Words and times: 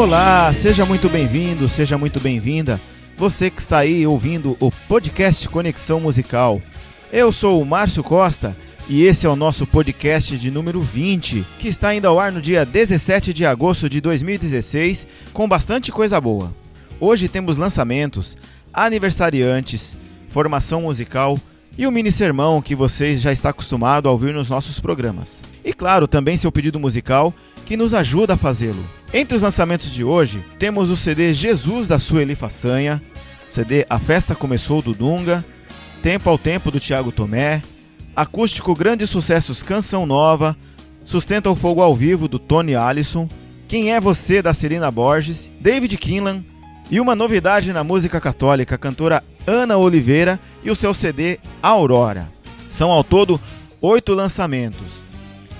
Olá, 0.00 0.50
seja 0.54 0.86
muito 0.86 1.10
bem-vindo, 1.10 1.68
seja 1.68 1.98
muito 1.98 2.18
bem-vinda. 2.18 2.80
Você 3.18 3.50
que 3.50 3.60
está 3.60 3.80
aí 3.80 4.06
ouvindo 4.06 4.56
o 4.58 4.72
podcast 4.88 5.46
Conexão 5.46 6.00
Musical. 6.00 6.62
Eu 7.12 7.30
sou 7.30 7.60
o 7.60 7.66
Márcio 7.66 8.02
Costa 8.02 8.56
e 8.88 9.04
esse 9.04 9.26
é 9.26 9.28
o 9.28 9.36
nosso 9.36 9.66
podcast 9.66 10.38
de 10.38 10.50
número 10.50 10.80
20, 10.80 11.44
que 11.58 11.68
está 11.68 11.94
indo 11.94 12.08
ao 12.08 12.18
ar 12.18 12.32
no 12.32 12.40
dia 12.40 12.64
17 12.64 13.34
de 13.34 13.44
agosto 13.44 13.90
de 13.90 14.00
2016, 14.00 15.06
com 15.34 15.46
bastante 15.46 15.92
coisa 15.92 16.18
boa. 16.18 16.50
Hoje 16.98 17.28
temos 17.28 17.58
lançamentos, 17.58 18.38
aniversariantes, 18.72 19.98
formação 20.30 20.80
musical 20.80 21.38
e 21.76 21.86
o 21.86 21.90
mini 21.90 22.12
sermão 22.12 22.60
que 22.60 22.74
você 22.74 23.16
já 23.16 23.32
está 23.32 23.50
acostumado 23.50 24.08
a 24.08 24.12
ouvir 24.12 24.34
nos 24.34 24.50
nossos 24.50 24.78
programas. 24.80 25.42
E 25.64 25.72
claro, 25.72 26.06
também 26.06 26.36
seu 26.36 26.52
pedido 26.52 26.78
musical 26.78 27.32
que 27.64 27.76
nos 27.76 27.94
ajuda 27.94 28.34
a 28.34 28.36
fazê-lo. 28.36 28.84
Entre 29.12 29.36
os 29.36 29.42
lançamentos 29.42 29.92
de 29.92 30.04
hoje, 30.04 30.42
temos 30.58 30.90
o 30.90 30.96
CD 30.96 31.32
Jesus 31.32 31.88
da 31.88 31.98
Sueli 31.98 32.34
Façanha, 32.34 33.00
CD 33.48 33.86
A 33.88 33.98
Festa 33.98 34.34
Começou 34.34 34.82
do 34.82 34.94
Dunga, 34.94 35.44
Tempo 36.02 36.28
ao 36.28 36.38
Tempo 36.38 36.70
do 36.70 36.80
Tiago 36.80 37.12
Tomé, 37.12 37.62
Acústico 38.14 38.74
Grandes 38.74 39.10
Sucessos 39.10 39.62
Canção 39.62 40.06
Nova, 40.06 40.56
Sustenta 41.04 41.50
o 41.50 41.56
Fogo 41.56 41.82
ao 41.82 41.94
Vivo 41.94 42.28
do 42.28 42.38
Tony 42.38 42.74
Allison, 42.74 43.28
Quem 43.66 43.92
é 43.92 44.00
Você 44.00 44.42
da 44.42 44.52
Celina 44.52 44.90
Borges, 44.90 45.48
David 45.60 45.96
Kinlan 45.96 46.44
e 46.90 46.98
uma 46.98 47.14
novidade 47.14 47.72
na 47.72 47.84
música 47.84 48.20
católica, 48.20 48.74
a 48.74 48.78
cantora 48.78 49.22
Ana 49.46 49.76
Oliveira 49.76 50.40
e 50.64 50.70
o 50.70 50.74
seu 50.74 50.92
CD 50.92 51.38
Aurora. 51.62 52.30
São 52.68 52.90
ao 52.90 53.04
todo 53.04 53.40
oito 53.80 54.12
lançamentos. 54.12 55.00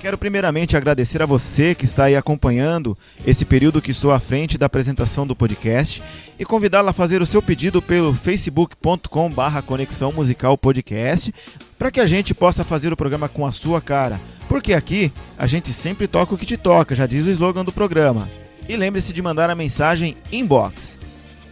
Quero 0.01 0.17
primeiramente 0.17 0.75
agradecer 0.75 1.21
a 1.21 1.27
você 1.27 1.75
que 1.75 1.85
está 1.85 2.05
aí 2.05 2.15
acompanhando 2.15 2.97
esse 3.25 3.45
período 3.45 3.81
que 3.81 3.91
estou 3.91 4.11
à 4.11 4.19
frente 4.19 4.57
da 4.57 4.65
apresentação 4.65 5.27
do 5.27 5.35
podcast 5.35 6.01
e 6.39 6.43
convidá-la 6.43 6.89
a 6.89 6.93
fazer 6.93 7.21
o 7.21 7.25
seu 7.25 7.39
pedido 7.39 7.83
pelo 7.83 8.11
facebook.com/barra 8.11 9.61
Conexão 9.61 10.11
Musical 10.11 10.57
Podcast 10.57 11.31
para 11.77 11.91
que 11.91 11.99
a 11.99 12.05
gente 12.05 12.33
possa 12.33 12.63
fazer 12.63 12.91
o 12.91 12.97
programa 12.97 13.29
com 13.29 13.45
a 13.45 13.51
sua 13.51 13.79
cara. 13.79 14.19
Porque 14.49 14.73
aqui 14.73 15.13
a 15.37 15.45
gente 15.45 15.71
sempre 15.71 16.07
toca 16.07 16.33
o 16.33 16.37
que 16.37 16.47
te 16.47 16.57
toca, 16.57 16.95
já 16.95 17.05
diz 17.05 17.27
o 17.27 17.29
slogan 17.29 17.63
do 17.63 17.71
programa. 17.71 18.27
E 18.67 18.75
lembre-se 18.75 19.13
de 19.13 19.21
mandar 19.21 19.51
a 19.51 19.55
mensagem 19.55 20.17
inbox. 20.31 21.00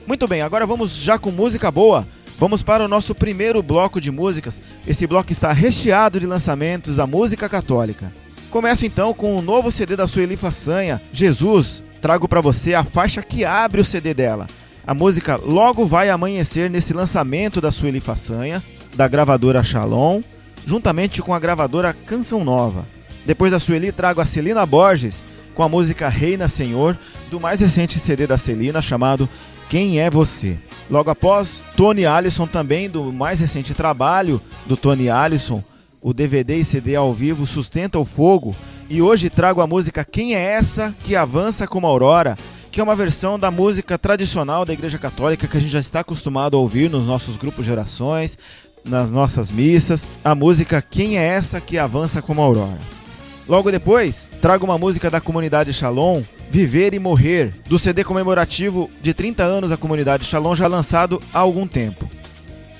Muito 0.10 0.28
bem, 0.28 0.42
agora 0.42 0.66
vamos 0.66 0.96
já 0.96 1.20
com 1.20 1.30
música 1.30 1.70
boa. 1.70 2.04
Vamos 2.40 2.64
para 2.64 2.84
o 2.84 2.88
nosso 2.88 3.14
primeiro 3.14 3.62
bloco 3.62 4.02
de 4.02 4.10
músicas. 4.10 4.60
Esse 4.88 5.06
bloco 5.06 5.32
está 5.32 5.54
recheado 5.54 6.20
de 6.20 6.26
lançamentos 6.26 6.96
da 6.96 7.06
música 7.06 7.48
católica. 7.48 8.12
Começo 8.50 8.88
então 8.88 9.14
com 9.14 9.38
o 9.38 9.42
novo 9.44 9.72
CD 9.72 9.96
da 9.96 10.08
Sueli 10.08 10.36
Façanha, 10.36 11.00
Jesus. 11.14 11.84
Trago 12.02 12.28
para 12.28 12.42
você 12.42 12.74
a 12.74 12.84
faixa 12.84 13.22
que 13.22 13.46
abre 13.46 13.82
o 13.82 13.86
CD 13.86 14.16
dela. 14.16 14.48
A 14.88 14.96
música 14.96 15.38
Logo 15.38 15.86
Vai 15.86 16.10
Amanhecer 16.10 16.72
nesse 16.72 16.92
lançamento 16.92 17.62
da 17.62 17.72
Sueli 17.72 18.00
Façanha, 18.00 18.64
da 18.96 19.08
gravadora 19.08 19.64
Shalom, 19.64 20.24
juntamente 20.66 21.22
com 21.22 21.36
a 21.36 21.40
gravadora 21.40 21.94
Canção 21.94 22.44
Nova. 22.44 22.84
Depois 23.28 23.52
da 23.52 23.60
Sueli 23.60 23.92
trago 23.92 24.22
a 24.22 24.26
Celina 24.26 24.66
Borges 24.66 25.22
com 25.60 25.64
a 25.64 25.68
música 25.68 26.08
Reina 26.08 26.48
Senhor, 26.48 26.98
do 27.30 27.38
mais 27.38 27.60
recente 27.60 28.00
CD 28.00 28.26
da 28.26 28.38
Celina 28.38 28.82
chamado 28.82 29.28
Quem 29.70 30.00
é 30.00 30.10
Você. 30.10 30.58
Logo 30.90 31.12
após, 31.12 31.64
Tony 31.78 32.04
Allison 32.04 32.48
também 32.48 32.90
do 32.90 33.14
mais 33.14 33.40
recente 33.40 33.76
trabalho 33.76 34.42
do 34.66 34.76
Tony 34.76 35.12
Allison, 35.12 35.64
o 36.02 36.12
DVD 36.12 36.58
e 36.58 36.66
CD 36.66 36.96
ao 36.96 37.14
vivo 37.14 37.46
Sustenta 37.46 38.00
o 38.00 38.04
Fogo 38.04 38.56
e 38.90 39.00
hoje 39.00 39.30
trago 39.30 39.62
a 39.62 39.68
música 39.68 40.04
Quem 40.04 40.34
é 40.34 40.40
essa 40.40 40.96
que 41.04 41.16
avança 41.16 41.68
como 41.68 41.86
aurora, 41.86 42.36
que 42.72 42.82
é 42.82 42.84
uma 42.84 42.96
versão 42.96 43.38
da 43.38 43.52
música 43.52 43.96
tradicional 43.96 44.66
da 44.66 44.74
Igreja 44.74 44.98
Católica 44.98 45.48
que 45.48 45.58
a 45.58 45.62
gente 45.62 45.72
já 45.72 45.80
está 45.80 46.00
acostumado 46.00 46.58
a 46.58 46.60
ouvir 46.60 46.90
nos 46.90 47.06
nossos 47.06 47.38
grupos 47.38 47.66
de 47.66 47.72
orações, 47.72 48.40
nas 48.84 49.12
nossas 49.12 49.52
missas, 49.52 50.08
a 50.24 50.34
música 50.34 50.82
Quem 50.82 51.20
é 51.20 51.24
essa 51.24 51.62
que 51.62 51.78
avança 51.78 52.24
como 52.24 52.42
aurora. 52.42 52.99
Logo 53.50 53.72
depois, 53.72 54.28
trago 54.40 54.64
uma 54.64 54.78
música 54.78 55.10
da 55.10 55.20
comunidade 55.20 55.74
Shalom, 55.74 56.22
Viver 56.52 56.94
e 56.94 57.00
Morrer, 57.00 57.52
do 57.68 57.80
CD 57.80 58.04
comemorativo 58.04 58.92
de 59.02 59.12
30 59.12 59.42
anos 59.42 59.72
da 59.72 59.76
comunidade 59.76 60.24
Shalom 60.24 60.54
já 60.54 60.68
lançado 60.68 61.20
há 61.34 61.40
algum 61.40 61.66
tempo. 61.66 62.08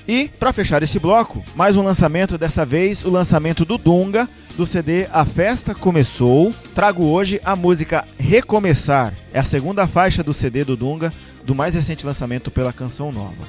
E, 0.06 0.28
para 0.38 0.52
fechar 0.52 0.80
esse 0.80 1.00
bloco, 1.00 1.42
mais 1.56 1.76
um 1.76 1.82
lançamento, 1.82 2.38
dessa 2.38 2.64
vez 2.64 3.04
o 3.04 3.10
lançamento 3.10 3.64
do 3.64 3.76
Dunga, 3.76 4.28
do 4.56 4.64
CD 4.64 5.08
A 5.12 5.24
Festa 5.24 5.74
Começou. 5.74 6.54
Trago 6.72 7.04
hoje 7.04 7.40
a 7.44 7.56
música 7.56 8.06
Recomeçar. 8.16 9.12
É 9.32 9.40
a 9.40 9.44
segunda 9.44 9.88
faixa 9.88 10.22
do 10.22 10.32
CD 10.32 10.64
do 10.64 10.76
Dunga, 10.76 11.12
do 11.42 11.52
mais 11.52 11.74
recente 11.74 12.06
lançamento 12.06 12.48
pela 12.48 12.72
Canção 12.72 13.10
Nova. 13.10 13.42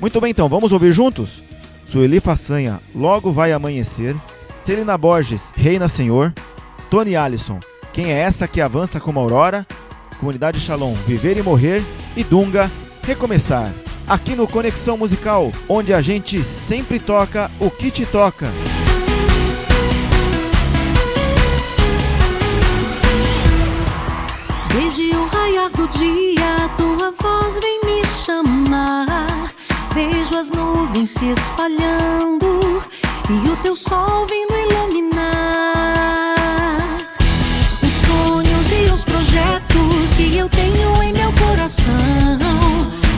Muito 0.00 0.18
bem, 0.18 0.30
então, 0.30 0.48
vamos 0.48 0.72
ouvir 0.72 0.92
juntos? 0.92 1.44
Sueli 1.84 2.20
Façanha, 2.20 2.80
Logo 2.94 3.30
Vai 3.32 3.52
Amanhecer. 3.52 4.16
Celina 4.62 4.96
Borges, 4.96 5.52
Reina 5.54 5.88
Senhor. 5.88 6.32
Tony 6.94 7.16
Allison, 7.16 7.58
Quem 7.92 8.12
é 8.12 8.20
essa 8.20 8.46
que 8.46 8.60
avança 8.60 9.00
como 9.00 9.18
aurora? 9.18 9.66
Comunidade 10.20 10.60
Shalom, 10.60 10.94
Viver 11.04 11.36
e 11.36 11.42
Morrer. 11.42 11.82
E 12.16 12.22
Dunga, 12.22 12.70
Recomeçar 13.02 13.72
aqui 14.06 14.36
no 14.36 14.46
Conexão 14.46 14.96
Musical, 14.96 15.50
onde 15.68 15.92
a 15.92 16.00
gente 16.00 16.44
sempre 16.44 17.00
toca 17.00 17.50
o 17.58 17.68
que 17.68 17.90
te 17.90 18.06
toca. 18.06 18.46
Desde 24.72 25.16
o 25.16 25.26
raiar 25.26 25.70
do 25.70 25.88
dia, 25.88 26.68
tua 26.76 27.10
voz 27.20 27.58
vem 27.58 27.80
me 27.84 28.06
chamar. 28.06 29.52
Vejo 29.92 30.36
as 30.36 30.52
nuvens 30.52 31.10
se 31.10 31.24
espalhando 31.32 32.80
e 33.28 33.50
o 33.50 33.56
teu 33.56 33.74
sol 33.74 34.26
vindo 34.26 34.54
iluminar. 34.56 35.93
Eu 40.44 40.48
tenho 40.50 41.02
em 41.02 41.12
meu 41.14 41.32
coração 41.32 42.38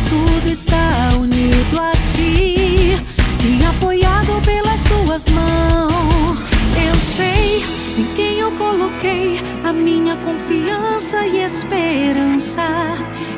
tudo 0.09 0.49
está 0.49 1.11
unido 1.21 1.77
a 1.81 1.91
ti 2.15 2.97
e 3.43 3.65
apoiado 3.69 4.41
pelas 4.43 4.81
tuas 4.85 5.29
mãos. 5.31 6.45
Eu 6.87 6.95
sei 7.17 7.65
em 7.99 8.05
quem 8.15 8.39
eu 8.39 8.53
coloquei 8.53 9.41
a 9.65 9.73
minha 9.73 10.15
confiança 10.19 11.27
e 11.27 11.43
esperança. 11.43 12.63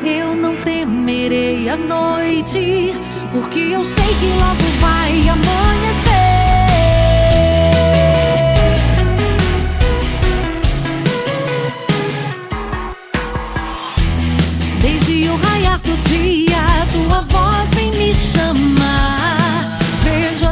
Eu 0.05 0.37
não 0.37 0.55
temerei 0.65 1.71
a 1.71 1.77
noite, 1.77 2.93
porque 3.33 3.61
eu 3.61 3.83
sei 3.83 4.15
que 4.21 4.27
logo 4.39 4.65
vai 4.81 5.29
amanhecer. 5.31 6.28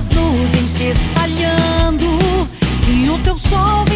As 0.07 0.11
nuvens 0.11 0.71
se 0.71 0.85
espalhando 0.85 2.07
e 2.89 3.11
o 3.11 3.19
teu 3.19 3.37
sol 3.37 3.85
vindo 3.87 3.96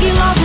eu 0.00 0.14
sei 0.14 0.37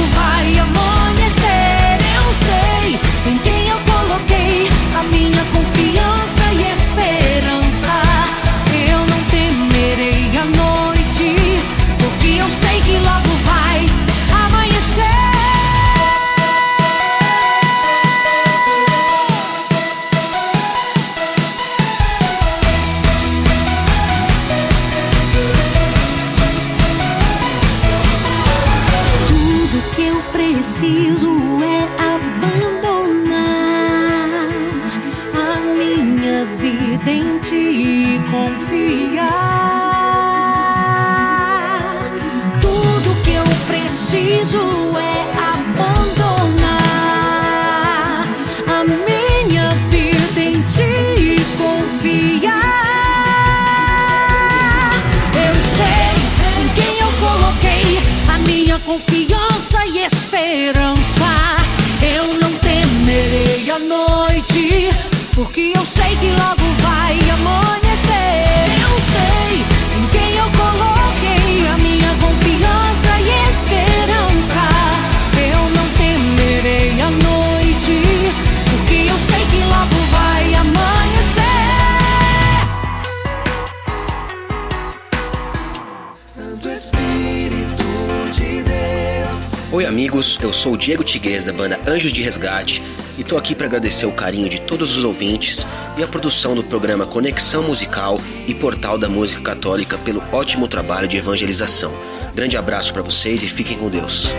eu 90.42 90.54
sou 90.54 90.74
o 90.74 90.78
Diego 90.78 91.04
Tiguez 91.04 91.44
da 91.44 91.54
banda 91.54 91.80
Anjos 91.86 92.14
de 92.14 92.22
Resgate 92.22 92.82
e 93.18 93.24
tô 93.24 93.38
aqui 93.38 93.54
para 93.54 93.68
agradecer 93.68 94.06
o 94.06 94.12
carinho 94.12 94.50
de 94.50 94.62
todos 94.62 94.98
os 94.98 95.04
ouvintes 95.04 95.66
e 95.98 96.04
a 96.04 96.08
produção 96.08 96.56
do 96.56 96.64
programa 96.64 97.06
Conexão 97.06 97.64
Musical 97.64 98.20
e 98.48 98.54
Portal 98.54 98.98
da 98.98 99.10
Música 99.10 99.42
Católica 99.42 99.98
pelo 99.98 100.24
ótimo 100.32 100.68
trabalho 100.68 101.08
de 101.08 101.18
evangelização. 101.18 101.94
Grande 102.34 102.58
abraço 102.58 102.94
para 102.94 103.02
vocês 103.02 103.44
e 103.44 103.48
fiquem 103.48 103.78
com 103.78 103.90
Deus. 103.90 104.32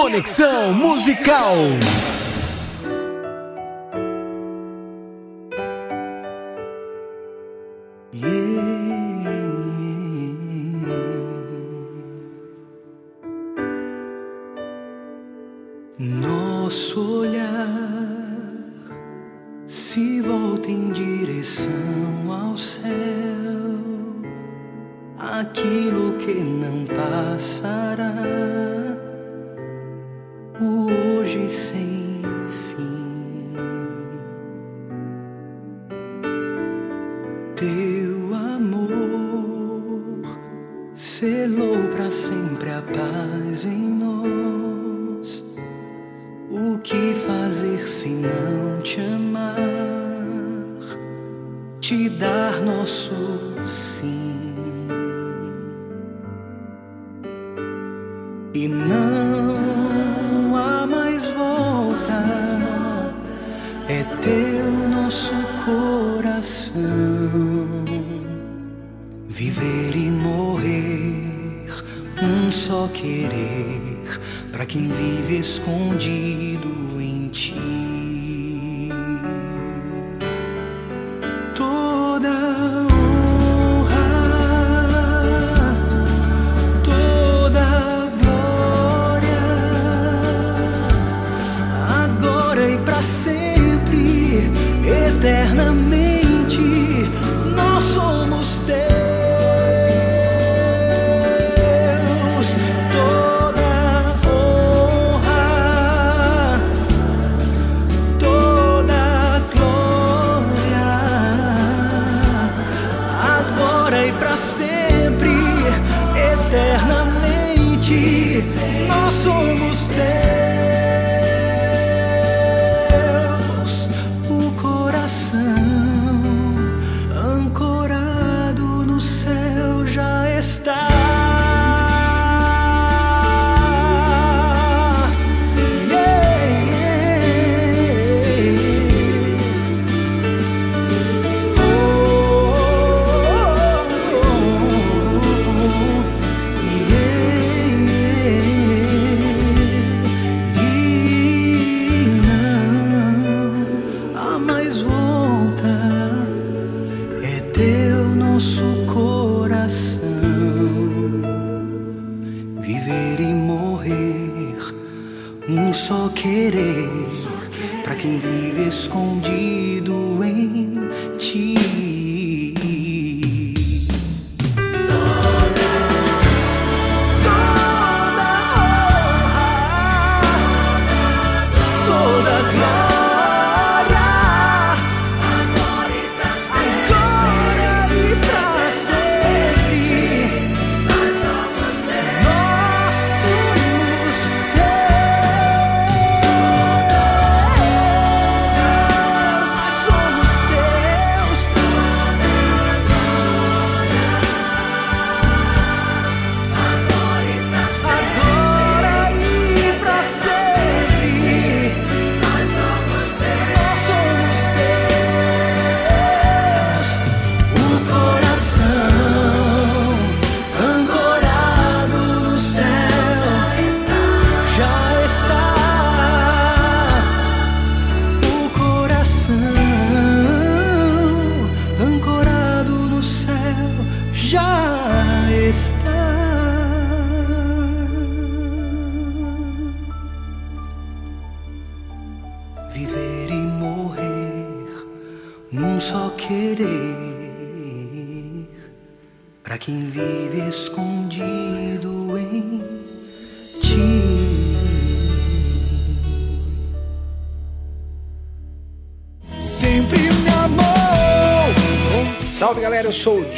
Conexão 0.00 0.72
Musical. 0.74 1.56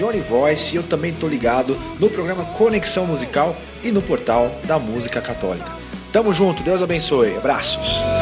Johnny 0.01 0.21
Voice 0.21 0.73
e 0.73 0.77
eu 0.77 0.83
também 0.83 1.11
estou 1.11 1.29
ligado 1.29 1.77
no 1.99 2.09
programa 2.09 2.43
Conexão 2.57 3.07
Musical 3.07 3.55
e 3.85 3.93
no 3.93 4.01
portal 4.01 4.51
da 4.65 4.79
Música 4.79 5.21
Católica. 5.21 5.71
Tamo 6.11 6.33
junto, 6.33 6.63
Deus 6.63 6.83
abençoe, 6.83 7.37
abraços! 7.37 8.20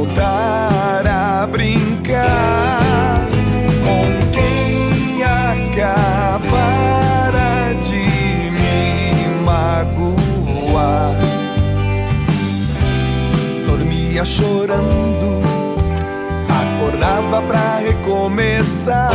Voltar 0.00 1.06
a 1.06 1.46
brincar 1.46 3.20
com 3.84 4.02
quem 4.32 5.22
acabara 5.22 6.54
de 7.82 8.50
me 8.50 9.26
magoar. 9.44 11.14
Dormia 13.66 14.24
chorando, 14.24 15.42
acordava 16.48 17.42
pra 17.42 17.76
recomeçar. 17.80 19.10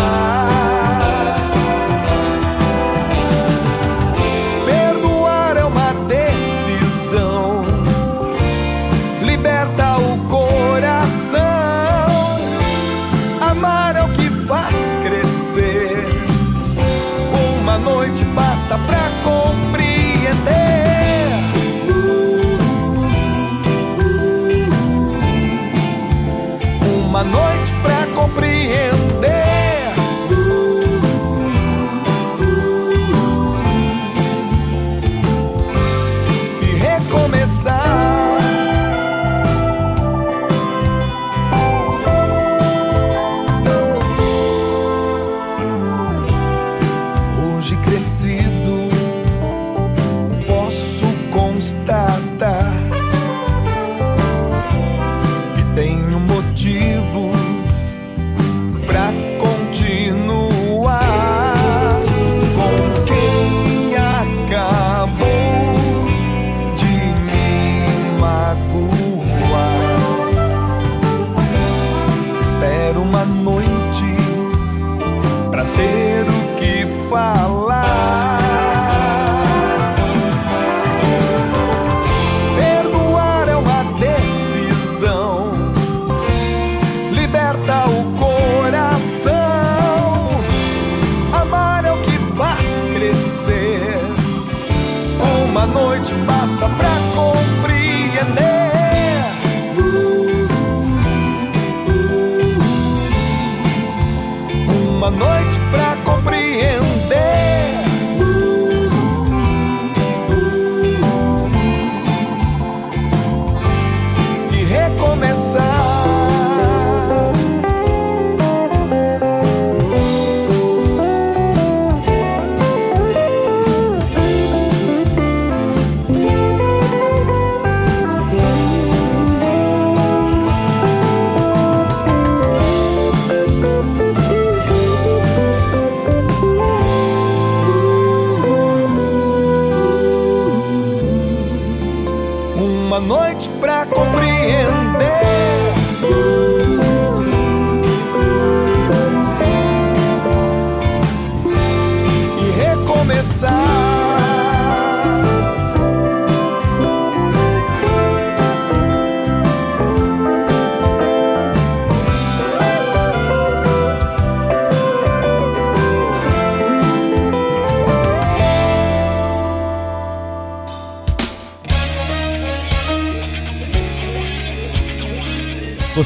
Noite 27.32 27.55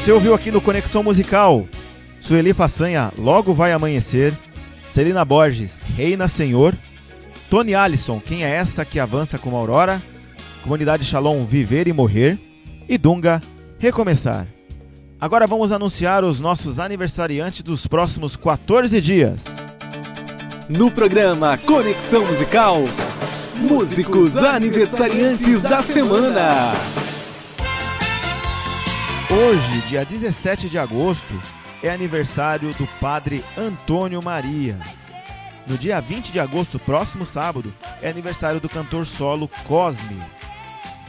Você 0.00 0.12
ouviu 0.12 0.32
aqui 0.32 0.50
no 0.50 0.62
Conexão 0.62 1.02
Musical 1.02 1.68
Sueli 2.22 2.54
Façanha, 2.54 3.12
Logo 3.18 3.52
Vai 3.52 3.70
Amanhecer, 3.70 4.32
Celina 4.88 5.26
Borges, 5.26 5.78
Reina 5.94 6.26
Senhor, 6.26 6.74
Tony 7.50 7.74
Allison, 7.74 8.18
Quem 8.18 8.42
é 8.42 8.48
essa 8.48 8.82
que 8.82 8.98
avança 8.98 9.38
como 9.38 9.58
Aurora, 9.58 10.02
Comunidade 10.62 11.04
Shalom, 11.04 11.44
Viver 11.44 11.86
e 11.86 11.92
Morrer, 11.92 12.38
e 12.88 12.96
Dunga, 12.96 13.42
Recomeçar. 13.78 14.46
Agora 15.20 15.46
vamos 15.46 15.70
anunciar 15.70 16.24
os 16.24 16.40
nossos 16.40 16.78
aniversariantes 16.78 17.60
dos 17.60 17.86
próximos 17.86 18.38
14 18.38 19.02
dias. 19.02 19.44
No 20.66 20.90
programa 20.90 21.58
Conexão 21.58 22.24
Musical, 22.24 22.78
músicos 23.68 24.38
aniversariantes 24.38 25.60
da 25.60 25.82
semana. 25.82 26.72
Hoje, 29.42 29.80
dia 29.88 30.04
17 30.04 30.68
de 30.68 30.78
agosto, 30.78 31.32
é 31.82 31.88
aniversário 31.88 32.74
do 32.74 32.86
padre 33.00 33.42
Antônio 33.56 34.20
Maria. 34.22 34.78
No 35.66 35.78
dia 35.78 35.98
20 35.98 36.30
de 36.30 36.38
agosto, 36.38 36.78
próximo 36.78 37.24
sábado, 37.24 37.72
é 38.02 38.10
aniversário 38.10 38.60
do 38.60 38.68
cantor 38.68 39.06
solo 39.06 39.48
Cosme. 39.66 40.20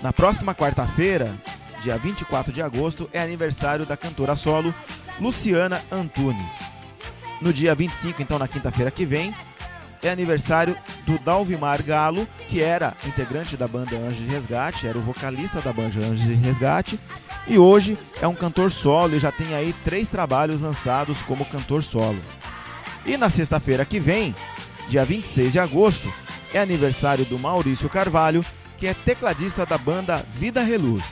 Na 0.01 0.13
próxima 0.13 0.55
quarta-feira, 0.55 1.37
dia 1.81 1.97
24 1.97 2.53
de 2.53 2.61
agosto, 2.61 3.09
é 3.11 3.19
aniversário 3.19 3.85
da 3.85 3.97
cantora 3.97 4.37
solo 4.37 4.73
Luciana 5.19 5.81
Antunes. 5.91 6.71
No 7.41 7.51
dia 7.51 7.75
25, 7.75 8.21
então 8.21 8.39
na 8.39 8.47
quinta-feira 8.47 8.89
que 8.89 9.05
vem, 9.05 9.35
é 10.01 10.09
aniversário 10.09 10.75
do 11.05 11.17
Dalvimar 11.19 11.83
Galo, 11.83 12.27
que 12.47 12.61
era 12.61 12.95
integrante 13.05 13.55
da 13.55 13.67
banda 13.67 13.97
Anjos 13.97 14.17
de 14.17 14.25
Resgate, 14.25 14.87
era 14.87 14.97
o 14.97 15.01
vocalista 15.01 15.61
da 15.61 15.71
banda 15.71 15.99
Anjos 15.99 16.25
de 16.25 16.33
Resgate, 16.33 16.99
e 17.47 17.57
hoje 17.57 17.97
é 18.21 18.27
um 18.27 18.35
cantor 18.35 18.71
solo 18.71 19.15
e 19.15 19.19
já 19.19 19.31
tem 19.31 19.53
aí 19.53 19.73
três 19.83 20.09
trabalhos 20.09 20.61
lançados 20.61 21.21
como 21.23 21.45
cantor 21.45 21.83
solo. 21.83 22.19
E 23.05 23.17
na 23.17 23.29
sexta-feira 23.29 23.85
que 23.85 23.99
vem, 23.99 24.35
dia 24.87 25.03
26 25.03 25.51
de 25.51 25.59
agosto, 25.59 26.11
é 26.53 26.59
aniversário 26.59 27.25
do 27.25 27.39
Maurício 27.39 27.89
Carvalho, 27.89 28.45
que 28.77 28.87
é 28.87 28.93
tecladista 28.93 29.65
da 29.65 29.77
banda 29.77 30.25
Vida 30.33 30.61
Reluz. 30.61 31.03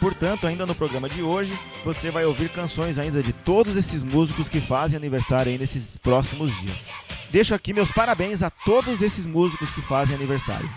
Portanto, 0.00 0.46
ainda 0.46 0.64
no 0.64 0.74
programa 0.74 1.08
de 1.08 1.22
hoje, 1.22 1.52
você 1.84 2.10
vai 2.10 2.24
ouvir 2.24 2.48
canções 2.48 2.98
ainda 2.98 3.22
de 3.22 3.32
todos 3.32 3.76
esses 3.76 4.02
músicos 4.02 4.48
que 4.48 4.60
fazem 4.60 4.96
aniversário 4.96 5.52
aí 5.52 5.58
nesses 5.58 5.98
próximos 5.98 6.58
dias. 6.60 6.86
Deixo 7.30 7.54
aqui 7.54 7.72
meus 7.72 7.92
parabéns 7.92 8.42
a 8.42 8.50
todos 8.50 9.00
esses 9.02 9.24
músicos 9.24 9.70
que 9.70 9.80
fazem 9.80 10.16
aniversário. 10.16 10.68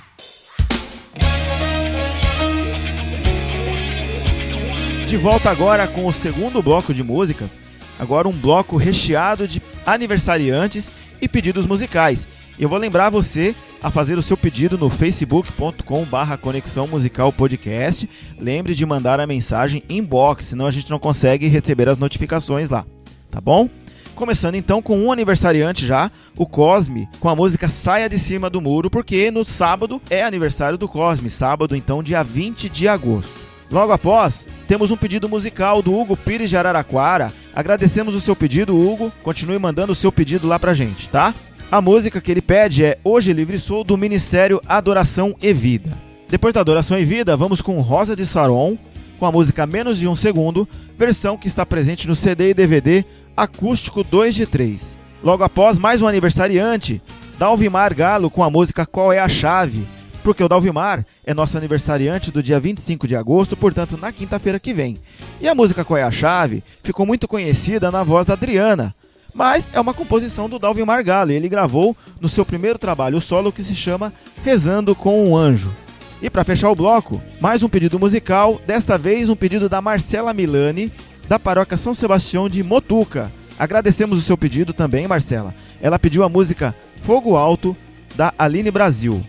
De 5.07 5.17
volta 5.17 5.49
agora 5.49 5.87
com 5.87 6.05
o 6.05 6.13
segundo 6.13 6.61
bloco 6.61 6.93
de 6.93 7.03
músicas, 7.03 7.57
agora 7.99 8.27
um 8.27 8.31
bloco 8.31 8.77
recheado 8.77 9.47
de 9.47 9.61
aniversariantes 9.85 10.91
e 11.21 11.27
pedidos 11.27 11.65
musicais. 11.65 12.27
Eu 12.57 12.69
vou 12.69 12.77
lembrar 12.77 13.09
você 13.09 13.55
a 13.81 13.89
fazer 13.89 14.17
o 14.17 14.21
seu 14.21 14.37
pedido 14.37 14.77
no 14.77 14.89
facebook.com 14.89 16.05
barra 16.05 16.37
Conexão 16.37 16.87
Musical 16.87 17.33
Podcast. 17.33 18.07
Lembre 18.39 18.75
de 18.75 18.85
mandar 18.85 19.19
a 19.19 19.27
mensagem 19.27 19.83
inbox, 19.89 20.45
senão 20.45 20.67
a 20.67 20.71
gente 20.71 20.89
não 20.89 20.99
consegue 20.99 21.47
receber 21.47 21.89
as 21.89 21.97
notificações 21.97 22.69
lá, 22.69 22.85
tá 23.31 23.41
bom? 23.41 23.69
Começando 24.15 24.55
então 24.55 24.81
com 24.81 24.97
um 24.97 25.11
aniversariante 25.11 25.87
já, 25.87 26.11
o 26.37 26.45
Cosme, 26.45 27.09
com 27.19 27.29
a 27.29 27.35
música 27.35 27.67
Saia 27.67 28.07
de 28.07 28.19
Cima 28.19 28.47
do 28.47 28.61
Muro, 28.61 28.89
porque 28.89 29.31
no 29.31 29.43
sábado 29.43 29.99
é 30.07 30.23
aniversário 30.23 30.77
do 30.77 30.87
Cosme, 30.87 31.29
sábado 31.29 31.75
então, 31.75 32.03
dia 32.03 32.23
20 32.23 32.69
de 32.69 32.87
agosto. 32.87 33.39
Logo 33.71 33.91
após, 33.91 34.47
temos 34.67 34.91
um 34.91 34.97
pedido 34.97 35.27
musical 35.27 35.81
do 35.81 35.97
Hugo 35.97 36.15
Pires 36.15 36.47
de 36.47 36.55
Araraquara. 36.55 37.33
Agradecemos 37.55 38.13
o 38.13 38.21
seu 38.21 38.35
pedido, 38.35 38.77
Hugo. 38.79 39.11
Continue 39.23 39.57
mandando 39.57 39.93
o 39.93 39.95
seu 39.95 40.11
pedido 40.11 40.47
lá 40.47 40.59
pra 40.59 40.75
gente, 40.75 41.09
tá? 41.09 41.33
A 41.71 41.81
música 41.81 42.21
que 42.21 42.29
ele 42.29 42.41
pede 42.41 42.85
é 42.85 42.99
Hoje 43.03 43.33
Livre 43.33 43.57
Sou, 43.57 43.83
do 43.83 43.97
Ministério 43.97 44.61
Adoração 44.67 45.35
e 45.41 45.51
Vida. 45.51 45.91
Depois 46.29 46.53
da 46.53 46.61
Adoração 46.61 46.99
e 46.99 47.03
Vida, 47.03 47.35
vamos 47.35 47.63
com 47.63 47.81
Rosa 47.81 48.15
de 48.15 48.27
Saron, 48.27 48.77
com 49.17 49.25
a 49.25 49.31
música 49.31 49.65
Menos 49.65 49.97
de 49.97 50.07
um 50.07 50.15
Segundo, 50.15 50.69
versão 50.97 51.37
que 51.37 51.47
está 51.47 51.65
presente 51.65 52.07
no 52.07 52.15
CD 52.15 52.49
e 52.49 52.53
DVD 52.53 53.03
Acústico 53.35 54.03
2 54.03 54.35
de 54.35 54.45
3. 54.45 54.95
Logo 55.23 55.43
após, 55.43 55.79
mais 55.79 56.03
um 56.03 56.07
aniversariante, 56.07 57.01
Dalvimar 57.39 57.95
Galo 57.95 58.29
com 58.29 58.43
a 58.43 58.49
música 58.49 58.85
Qual 58.85 59.11
é 59.11 59.17
a 59.17 59.27
Chave? 59.27 59.87
Porque 60.21 60.43
o 60.43 60.47
Dalvimar 60.47 61.03
é 61.25 61.33
nosso 61.33 61.57
aniversariante 61.57 62.29
do 62.29 62.43
dia 62.43 62.59
25 62.59 63.07
de 63.07 63.15
agosto, 63.15 63.57
portanto, 63.57 63.97
na 63.97 64.11
quinta-feira 64.11 64.59
que 64.59 64.71
vem. 64.71 64.99
E 65.41 65.47
a 65.47 65.55
música 65.55 65.83
Qual 65.83 65.97
é 65.97 66.03
a 66.03 66.11
Chave 66.11 66.63
ficou 66.83 67.07
muito 67.07 67.27
conhecida 67.27 67.89
na 67.89 68.03
voz 68.03 68.23
da 68.23 68.33
Adriana, 68.33 68.93
mas 69.33 69.67
é 69.73 69.79
uma 69.79 69.95
composição 69.95 70.47
do 70.47 70.59
Dalvimar 70.59 71.03
Galo 71.03 71.31
e 71.31 71.35
ele 71.35 71.49
gravou 71.49 71.97
no 72.21 72.29
seu 72.29 72.45
primeiro 72.45 72.77
trabalho 72.77 73.19
solo 73.19 73.51
que 73.51 73.63
se 73.63 73.73
chama 73.73 74.13
Rezando 74.43 74.93
com 74.93 75.27
um 75.27 75.35
Anjo. 75.35 75.73
E 76.21 76.29
para 76.29 76.43
fechar 76.43 76.69
o 76.69 76.75
bloco, 76.75 77.19
mais 77.41 77.63
um 77.63 77.67
pedido 77.67 77.99
musical, 77.99 78.61
desta 78.67 78.95
vez 78.95 79.27
um 79.27 79.35
pedido 79.35 79.67
da 79.67 79.81
Marcela 79.81 80.33
Milani, 80.33 80.91
da 81.27 81.39
paróquia 81.39 81.77
São 81.77 81.93
Sebastião 81.93 82.49
de 82.49 82.63
Motuca. 82.63 83.31
Agradecemos 83.57 84.19
o 84.19 84.21
seu 84.21 84.37
pedido 84.37 84.73
também, 84.73 85.07
Marcela. 85.07 85.53
Ela 85.81 85.99
pediu 85.99 86.23
a 86.23 86.29
música 86.29 86.75
Fogo 86.97 87.35
Alto, 87.35 87.75
da 88.15 88.33
Aline 88.37 88.71
Brasil. 88.71 89.23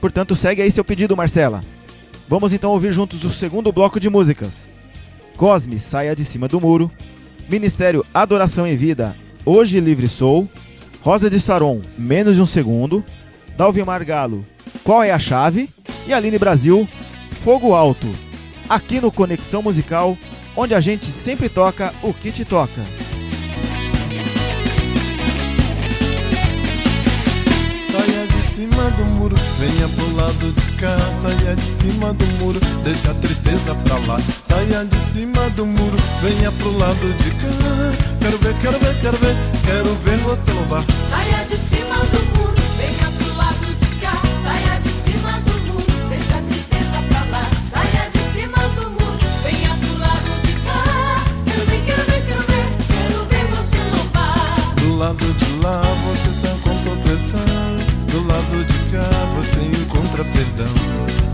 Portanto, 0.00 0.34
segue 0.34 0.62
aí 0.62 0.70
seu 0.70 0.84
pedido, 0.84 1.16
Marcela. 1.16 1.62
Vamos 2.28 2.52
então 2.52 2.70
ouvir 2.70 2.92
juntos 2.92 3.24
o 3.24 3.30
segundo 3.30 3.72
bloco 3.72 3.98
de 3.98 4.08
músicas. 4.08 4.70
Cosme, 5.36 5.78
Saia 5.78 6.14
de 6.14 6.24
Cima 6.24 6.46
do 6.48 6.60
Muro. 6.60 6.90
Ministério 7.48 8.06
Adoração 8.14 8.66
em 8.66 8.76
Vida, 8.76 9.16
Hoje 9.44 9.80
Livre 9.80 10.08
Sou. 10.08 10.48
Rosa 11.02 11.30
de 11.30 11.40
Saron, 11.40 11.80
Menos 11.98 12.36
de 12.36 12.42
um 12.42 12.46
Segundo. 12.46 13.04
Dalvimar 13.56 14.04
Galo, 14.04 14.44
Qual 14.84 15.02
é 15.02 15.10
a 15.10 15.18
Chave? 15.18 15.68
E 16.06 16.12
Aline 16.12 16.38
Brasil, 16.38 16.88
Fogo 17.42 17.74
Alto. 17.74 18.06
Aqui 18.68 19.00
no 19.00 19.10
Conexão 19.10 19.62
Musical, 19.62 20.16
onde 20.56 20.74
a 20.74 20.80
gente 20.80 21.06
sempre 21.06 21.48
toca 21.48 21.92
o 22.02 22.12
que 22.12 22.30
te 22.30 22.44
toca. 22.44 22.82
Saia 27.90 28.26
de 28.26 28.42
cima 28.54 28.90
do 28.90 29.04
muro, 29.04 29.36
venha 29.58 29.88
pro 29.88 30.16
lado 30.16 30.52
de 30.52 30.70
cá. 30.76 30.96
Saia 31.20 31.56
de 31.56 31.62
cima 31.62 32.12
do 32.12 32.26
muro, 32.38 32.60
deixa 32.84 33.10
a 33.10 33.14
tristeza 33.14 33.74
pra 33.74 33.98
lá. 33.98 34.18
Saia 34.42 34.84
de 34.84 34.96
cima 34.96 35.48
do 35.50 35.66
muro, 35.66 35.96
venha 36.22 36.52
pro 36.52 36.76
lado 36.78 37.14
de 37.14 37.30
cá. 37.30 37.50
Quero 38.20 38.38
ver, 38.38 38.54
quero 38.60 38.78
ver, 38.78 38.98
quero 39.00 39.16
ver, 39.18 39.36
quero 39.64 39.94
ver 39.96 40.18
você 40.18 40.52
louvar. 40.52 40.84
Saia 41.08 41.44
de 41.44 41.56
cima 41.56 41.96
do 41.96 42.38
muro, 42.38 42.54
venha 42.76 43.10
pro 43.10 43.19
lado 55.00 55.32
de 55.32 55.56
lá 55.62 55.80
você 55.80 56.28
só 56.28 56.46
encontra 56.54 56.92
opressão. 56.92 57.40
Do 58.12 58.26
lado 58.26 58.64
de 58.66 58.78
cá 58.92 59.08
você 59.34 59.60
encontra 59.80 60.22
perdão. 60.24 60.74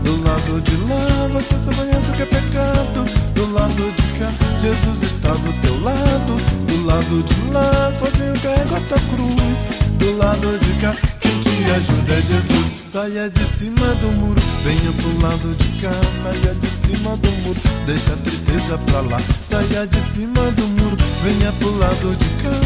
Do 0.05 0.23
lado 0.23 0.61
de 0.61 0.77
lá 0.87 1.27
você 1.33 1.53
só 1.59 1.73
conhece 1.73 2.11
o 2.11 2.13
que 2.13 2.21
é 2.21 2.25
pecado. 2.27 3.03
Do 3.35 3.51
lado 3.51 3.91
de 3.91 4.19
cá 4.19 4.31
Jesus 4.57 5.01
está 5.03 5.33
do 5.33 5.61
teu 5.61 5.81
lado. 5.81 6.37
Do 6.65 6.85
lado 6.85 7.23
de 7.23 7.51
lá 7.51 7.91
sozinho 7.91 8.39
carrega 8.39 8.77
a 8.77 8.81
tua 8.87 8.99
cruz. 9.11 9.59
Do 9.99 10.17
lado 10.17 10.57
de 10.59 10.73
cá 10.79 10.95
quem 11.19 11.37
te 11.41 11.46
ajuda 11.71 12.21
Jesus. 12.21 12.87
Saia 12.91 13.29
de 13.29 13.43
cima 13.45 13.87
do 14.01 14.07
muro, 14.13 14.41
venha 14.63 14.91
pro 14.93 15.21
lado 15.21 15.55
de 15.55 15.81
cá. 15.81 15.91
Saia 16.23 16.53
de 16.55 16.67
cima 16.67 17.15
do 17.17 17.31
muro, 17.43 17.59
deixa 17.85 18.13
a 18.13 18.17
tristeza 18.17 18.77
pra 18.77 19.01
lá. 19.01 19.19
Saia 19.43 19.85
de 19.85 20.01
cima 20.01 20.51
do 20.51 20.67
muro, 20.67 20.97
venha 21.23 21.51
pro 21.53 21.77
lado 21.77 22.15
de 22.15 22.29
cá. 22.41 22.57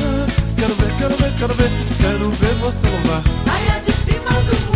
Quero 0.57 0.75
ver, 0.75 0.95
quero 0.95 1.15
ver, 1.17 1.33
quero 1.37 1.53
ver, 1.53 1.71
quero 1.99 2.31
ver 2.31 2.55
você 2.55 2.87
louvar. 2.87 3.23
Saia 3.43 3.79
de 3.81 3.91
cima 3.91 4.31
do 4.43 4.55
muro, 4.65 4.70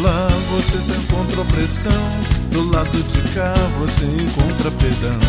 lá 0.00 0.28
você 0.50 0.92
encontra 0.92 1.40
opressão. 1.40 1.92
Do 2.50 2.68
lado 2.70 3.02
de 3.04 3.22
cá 3.34 3.54
você 3.78 4.04
encontra 4.04 4.70
perdão. 4.70 5.20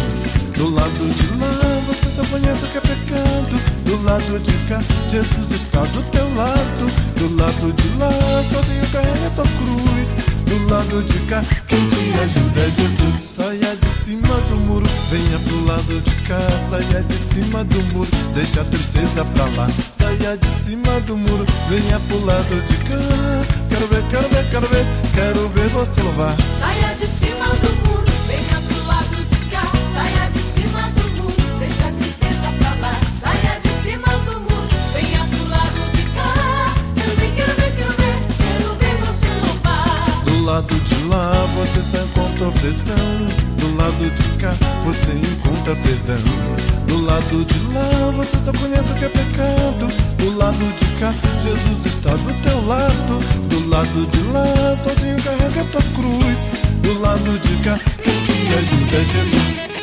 Do 0.55 0.73
lado 0.73 1.13
de 1.13 1.27
lá 1.37 1.81
você 1.85 2.09
só 2.09 2.25
conhece 2.25 2.65
o 2.65 2.67
que 2.67 2.77
é 2.77 2.81
pecado. 2.81 3.83
Do 3.85 4.03
lado 4.03 4.39
de 4.39 4.53
cá 4.67 4.81
Jesus 5.09 5.51
está 5.51 5.81
do 5.81 6.01
teu 6.11 6.35
lado. 6.35 6.91
Do 7.17 7.35
lado 7.35 7.73
de 7.73 7.97
lá 7.97 8.11
sozinho 8.43 8.87
carrega 8.91 9.29
tua 9.35 9.45
cruz. 9.45 10.15
Do 10.51 10.67
lado 10.67 11.01
de 11.01 11.17
cá 11.27 11.41
quem 11.65 11.87
te 11.87 12.19
ajuda 12.19 12.59
é 12.59 12.69
Jesus. 12.69 13.15
Saia 13.23 13.73
de 13.73 13.87
cima 14.03 14.35
do 14.49 14.57
muro, 14.67 14.85
venha 15.09 15.39
pro 15.39 15.65
lado 15.65 16.01
de 16.01 16.15
cá. 16.27 16.41
Saia 16.69 17.01
de 17.03 17.17
cima 17.17 17.63
do 17.63 17.81
muro, 17.93 18.09
deixa 18.33 18.59
a 18.59 18.65
tristeza 18.65 19.23
pra 19.23 19.45
lá. 19.45 19.69
Saia 19.93 20.35
de 20.35 20.47
cima 20.47 20.99
do 21.07 21.15
muro, 21.15 21.47
venha 21.69 21.97
pro 22.01 22.25
lado 22.25 22.65
de 22.65 22.75
cá. 22.83 22.99
Quero 23.69 23.87
ver, 23.87 24.03
quero 24.09 24.27
ver, 24.27 24.49
quero 24.49 24.67
ver, 24.67 24.85
quero 25.15 25.47
ver 25.47 25.69
você 25.69 26.01
louvar. 26.01 26.35
Saia 26.59 26.95
de 26.95 27.07
opressão. 42.71 42.95
Do 43.57 43.75
lado 43.75 44.09
de 44.15 44.37
cá 44.39 44.53
você 44.85 45.11
encontra 45.11 45.75
perdão. 45.75 46.17
Do 46.87 47.05
lado 47.05 47.45
de 47.45 47.59
lá 47.73 48.11
você 48.15 48.37
só 48.37 48.51
conhece 48.53 48.91
o 48.91 48.95
que 48.95 49.05
é 49.05 49.09
pecado. 49.09 49.87
Do 50.17 50.37
lado 50.37 50.57
de 50.57 50.99
cá 50.99 51.13
Jesus 51.41 51.85
está 51.85 52.11
do 52.11 52.41
teu 52.41 52.65
lado. 52.65 53.19
Do 53.49 53.69
lado 53.69 54.07
de 54.07 54.23
lá 54.31 54.75
sozinho 54.75 55.21
carrega 55.21 55.65
tua 55.65 55.81
cruz. 55.93 56.39
Do 56.81 56.99
lado 56.99 57.39
de 57.39 57.55
cá 57.63 57.77
quem 58.01 58.23
te 58.23 58.31
ajuda 58.57 58.97
é 58.97 59.03
Jesus. 59.03 59.80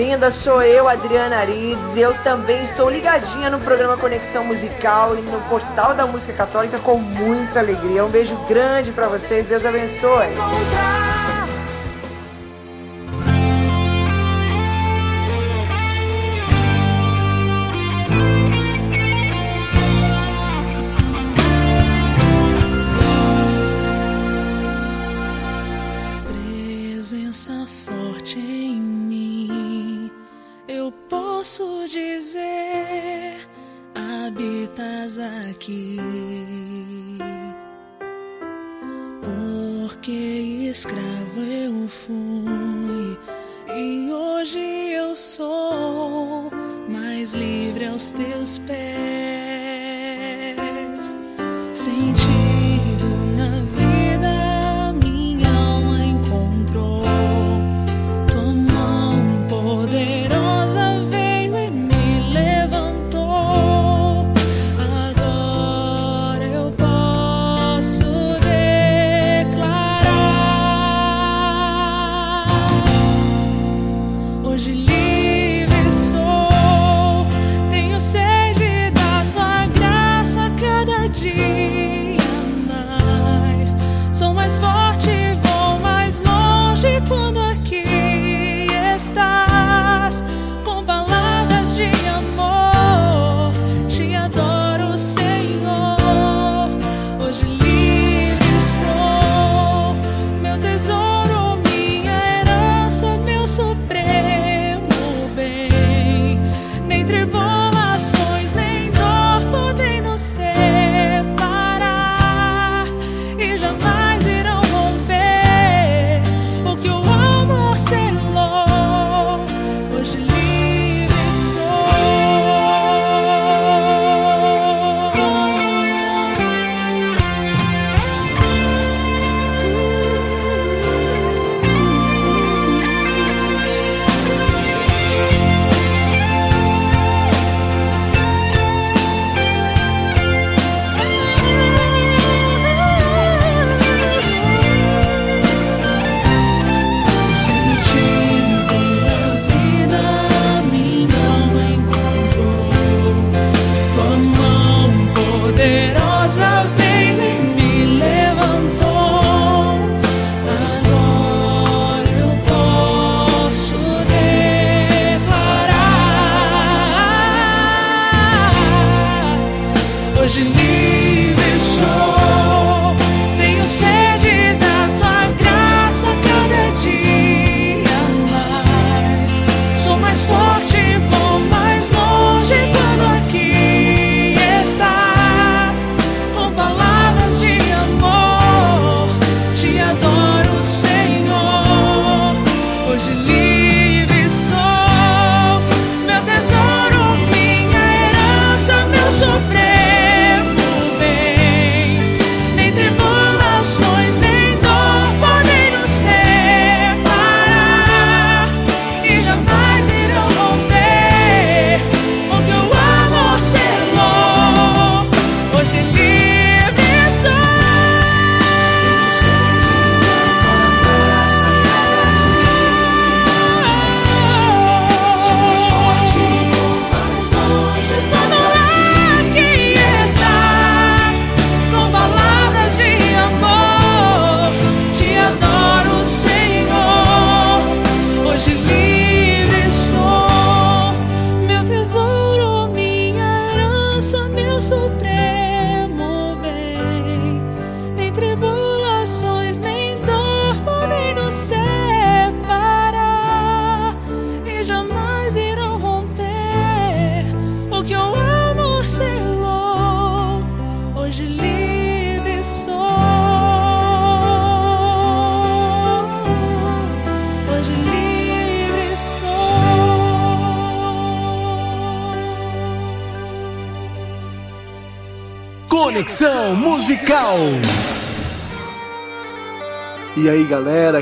Linda, 0.00 0.30
sou 0.30 0.62
eu, 0.62 0.88
Adriana 0.88 1.36
Arides, 1.36 1.94
eu 1.94 2.14
também 2.24 2.64
estou 2.64 2.88
ligadinha 2.88 3.50
no 3.50 3.60
programa 3.60 3.98
Conexão 3.98 4.42
Musical 4.42 5.14
e 5.14 5.20
no 5.20 5.38
portal 5.42 5.94
da 5.94 6.06
Música 6.06 6.32
Católica 6.32 6.78
com 6.78 6.96
muita 6.96 7.58
alegria. 7.58 8.02
Um 8.02 8.08
beijo 8.08 8.34
grande 8.48 8.92
pra 8.92 9.08
vocês, 9.08 9.46
Deus 9.46 9.62
abençoe. 9.62 10.28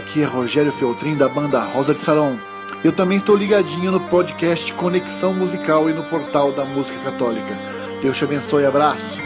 Aqui 0.08 0.22
é 0.22 0.24
Rogério 0.24 0.72
Feltrin 0.72 1.16
da 1.16 1.28
banda 1.28 1.60
Rosa 1.60 1.92
de 1.92 2.00
Sarão. 2.00 2.40
Eu 2.82 2.92
também 2.92 3.18
estou 3.18 3.36
ligadinho 3.36 3.92
no 3.92 4.00
podcast 4.00 4.72
Conexão 4.72 5.34
Musical 5.34 5.90
e 5.90 5.92
no 5.92 6.02
portal 6.04 6.50
da 6.50 6.64
Música 6.64 6.98
Católica. 7.00 7.54
Deus 8.00 8.16
te 8.16 8.24
abençoe, 8.24 8.64
abraço. 8.64 9.17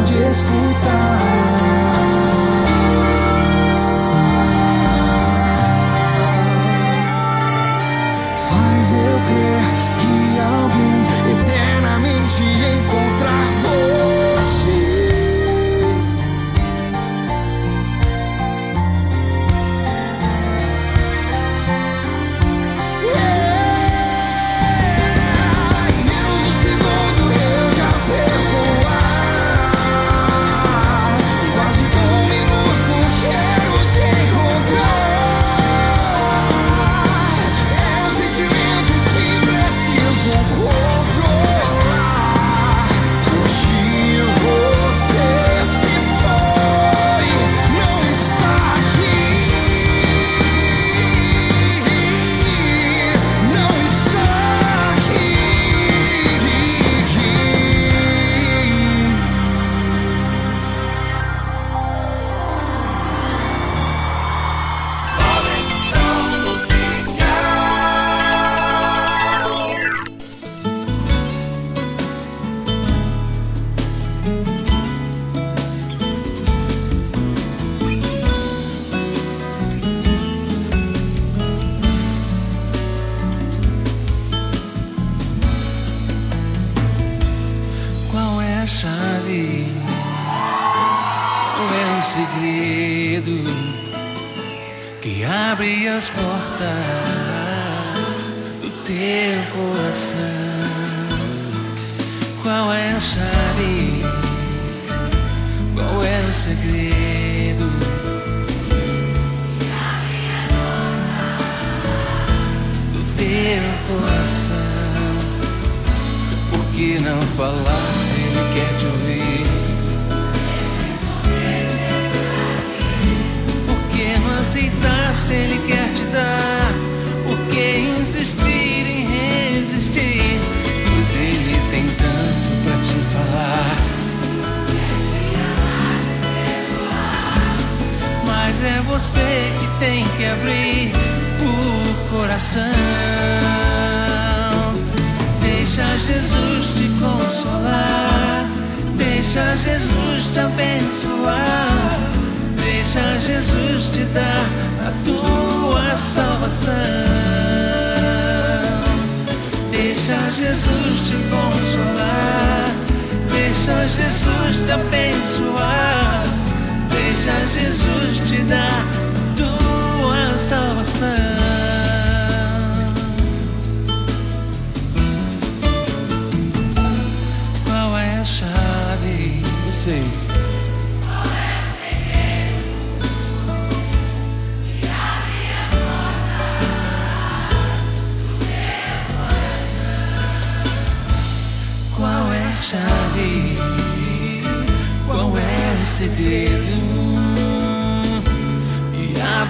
pode 0.00 0.30
escutar. 0.30 1.69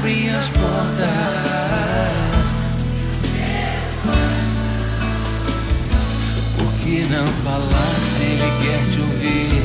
Abre 0.01 0.31
as 0.31 0.49
portas. 0.49 0.97
Por 6.59 6.73
que 6.83 7.07
não 7.11 7.27
falar 7.45 7.95
se 8.17 8.23
ele 8.23 8.51
quer 8.63 8.83
te 8.91 9.01
ouvir? 9.01 9.63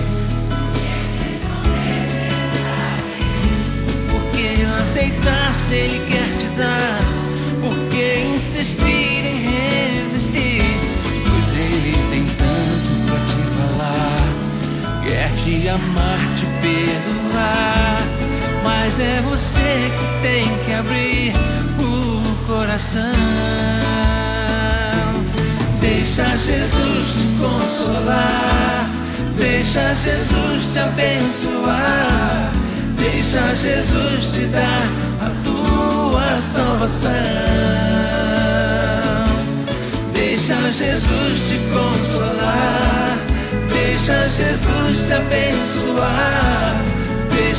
Por 4.11 4.23
que 4.31 4.63
não 4.63 4.75
aceitar 4.81 5.55
se 5.55 5.75
ele 5.75 5.99
quer 6.11 6.29
te 6.37 6.47
dar? 6.57 7.01
Por 7.61 7.75
que 7.89 8.19
insistir 8.35 9.25
em 9.25 9.39
resistir? 9.41 10.63
Pois 11.29 11.47
ele 11.57 11.95
tem 12.11 12.25
tanto 12.25 12.89
pra 13.07 13.19
te 13.25 13.39
falar. 13.55 14.25
Quer 15.05 15.29
te 15.35 15.69
amar, 15.69 16.33
te 16.33 16.45
perdoar. 16.61 18.04
Mas 18.85 18.99
é 18.99 19.19
você 19.27 19.91
que 19.97 20.21
tem 20.21 20.45
que 20.63 20.71
abrir 20.71 21.33
o 21.79 22.45
coração. 22.45 23.01
Deixa 25.81 26.23
Jesus 26.37 27.13
te 27.15 27.25
consolar. 27.41 28.87
Deixa 29.39 29.91
Jesus 29.95 30.71
te 30.71 30.77
abençoar. 30.77 32.51
Deixa 32.99 33.55
Jesus 33.55 34.33
te 34.33 34.45
dar 34.45 34.87
a 35.19 35.31
tua 35.43 36.39
salvação. 36.43 37.09
Deixa 40.13 40.53
Jesus 40.71 41.49
te 41.49 41.57
consolar. 41.73 43.17
Deixa 43.67 44.29
Jesus 44.29 45.07
te 45.07 45.13
abençoar. 45.13 46.94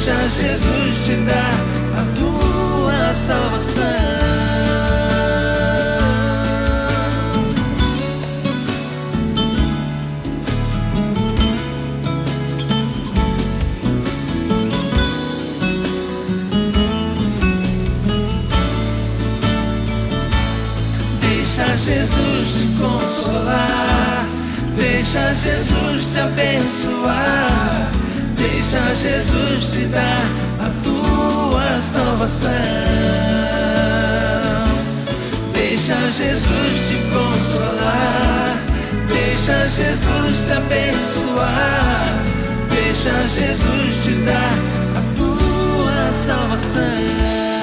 Deixa 0.06 0.28
Jesus 0.28 1.04
te 1.04 1.16
dar 1.24 1.50
a 1.98 2.04
tua 2.16 3.12
salvação. 3.12 3.82
Deixa 21.20 21.66
Jesus 21.78 22.48
te 22.54 22.64
consolar. 22.78 24.24
Deixa 24.76 25.34
Jesus 25.34 26.12
te 26.12 26.20
abençoar. 26.20 28.05
Deixa 28.48 28.94
Jesus 28.94 29.72
te 29.72 29.86
dar 29.86 30.20
a 30.60 30.70
tua 30.84 31.82
salvação. 31.82 32.50
Deixa 35.52 35.96
Jesus 36.12 36.88
te 36.88 36.96
consolar. 37.12 38.56
Deixa 39.08 39.68
Jesus 39.68 40.46
te 40.46 40.52
abençoar. 40.52 42.06
Deixa 42.70 43.10
Jesus 43.26 44.04
te 44.04 44.12
dar 44.24 44.52
a 44.94 45.02
tua 45.16 46.14
salvação. 46.14 47.55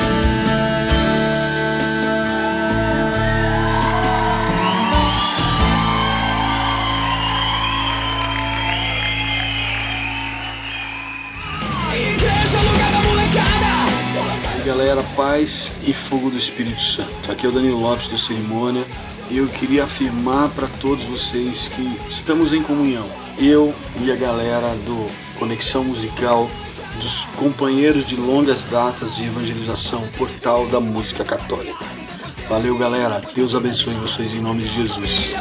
Galera, 14.64 15.04
paz 15.16 15.74
e 15.86 15.92
fogo 15.92 16.30
do 16.30 16.38
Espírito 16.38 16.80
Santo. 16.80 17.30
Aqui 17.30 17.46
é 17.46 17.50
o 17.50 17.52
Danilo 17.52 17.82
Lopes 17.82 18.08
do 18.08 18.18
Cerimônia 18.18 18.86
e 19.30 19.38
eu 19.38 19.48
queria 19.48 19.84
afirmar 19.84 20.50
para 20.50 20.68
todos 20.80 21.04
vocês 21.04 21.68
que 21.68 22.00
estamos 22.10 22.54
em 22.54 22.64
comunhão. 22.64 23.06
Eu 23.38 23.76
e 24.02 24.10
a 24.10 24.16
galera 24.16 24.70
do 24.86 25.10
Conexão 25.38 25.84
Musical, 25.84 26.50
dos 26.96 27.26
companheiros 27.36 28.06
de 28.06 28.16
longas 28.16 28.64
datas 28.64 29.16
de 29.16 29.26
evangelização 29.26 30.08
Portal 30.18 30.66
da 30.68 30.80
Música 30.80 31.26
Católica. 31.26 31.84
Valeu, 32.48 32.78
galera. 32.78 33.22
Deus 33.36 33.56
abençoe 33.56 33.96
vocês 33.96 34.34
em 34.34 34.40
nome 34.40 34.64
de 34.64 34.76
Jesus. 34.76 35.34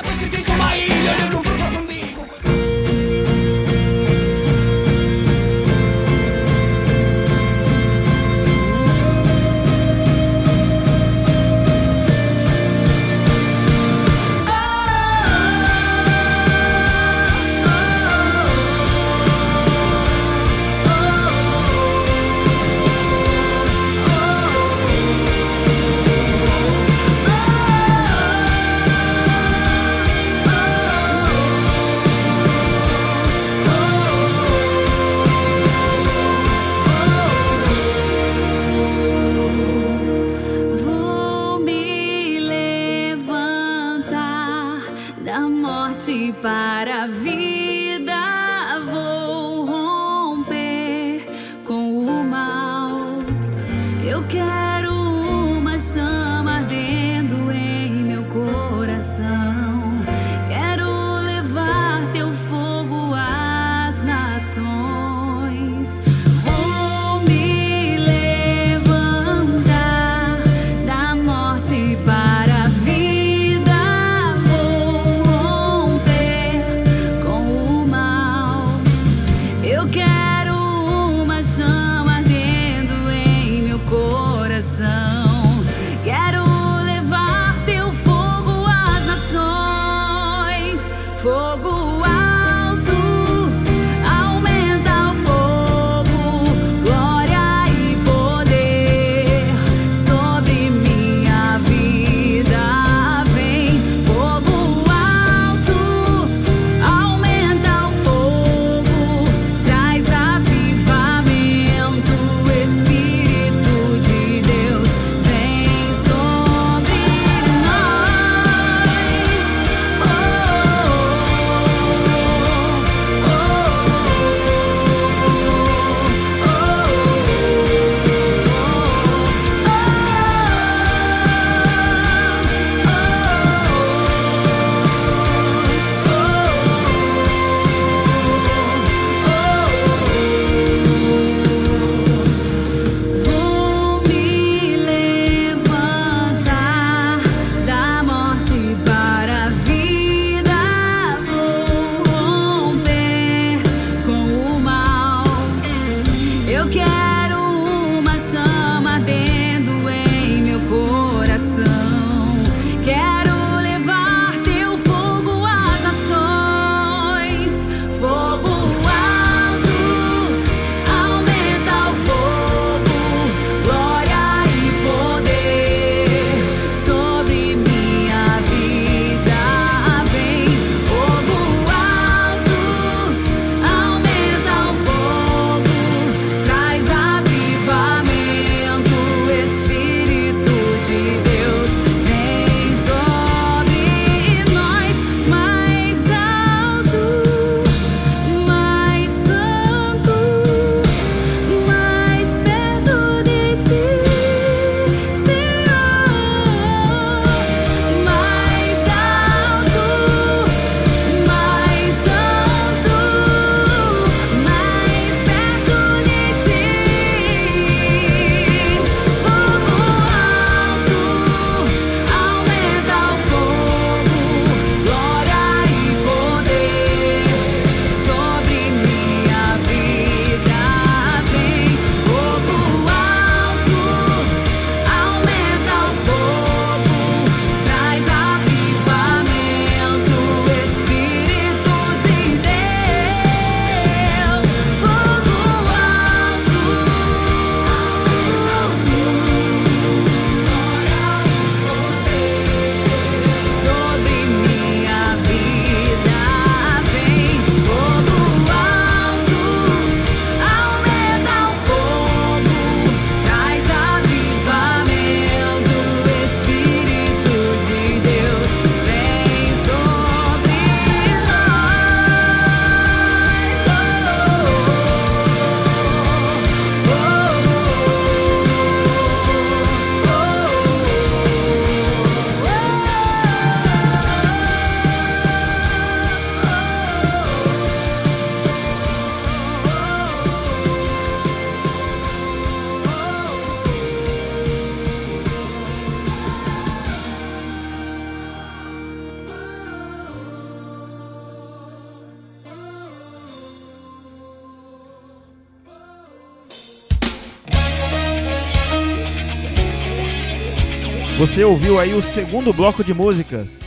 Você 311.33 311.45
ouviu 311.45 311.81
aí 311.81 311.95
o 311.95 312.03
segundo 312.03 312.53
bloco 312.53 312.85
de 312.85 312.93
músicas. 312.93 313.63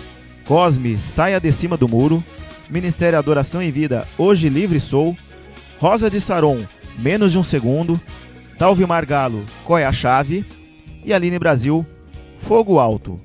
Cosme, 0.46 1.00
Saia 1.00 1.40
de 1.40 1.52
Cima 1.52 1.76
do 1.76 1.90
Muro, 1.90 2.24
Ministério 2.70 3.18
Adoração 3.18 3.60
e 3.60 3.72
Vida, 3.72 4.08
Hoje 4.20 4.50
Livre 4.50 4.80
Sou, 4.80 5.18
Rosa 5.80 6.08
de 6.08 6.22
Saron, 6.22 6.60
Menos 6.96 7.32
de 7.32 7.40
um 7.40 7.44
Segundo, 7.44 8.00
Dalvio 8.60 8.88
Margalo, 8.88 9.44
Qual 9.64 9.80
é 9.80 9.84
a 9.84 9.92
Chave 9.92 10.46
e 11.04 11.12
Aline 11.12 11.40
Brasil, 11.40 11.84
Fogo 12.38 12.78
Alto. 12.78 13.20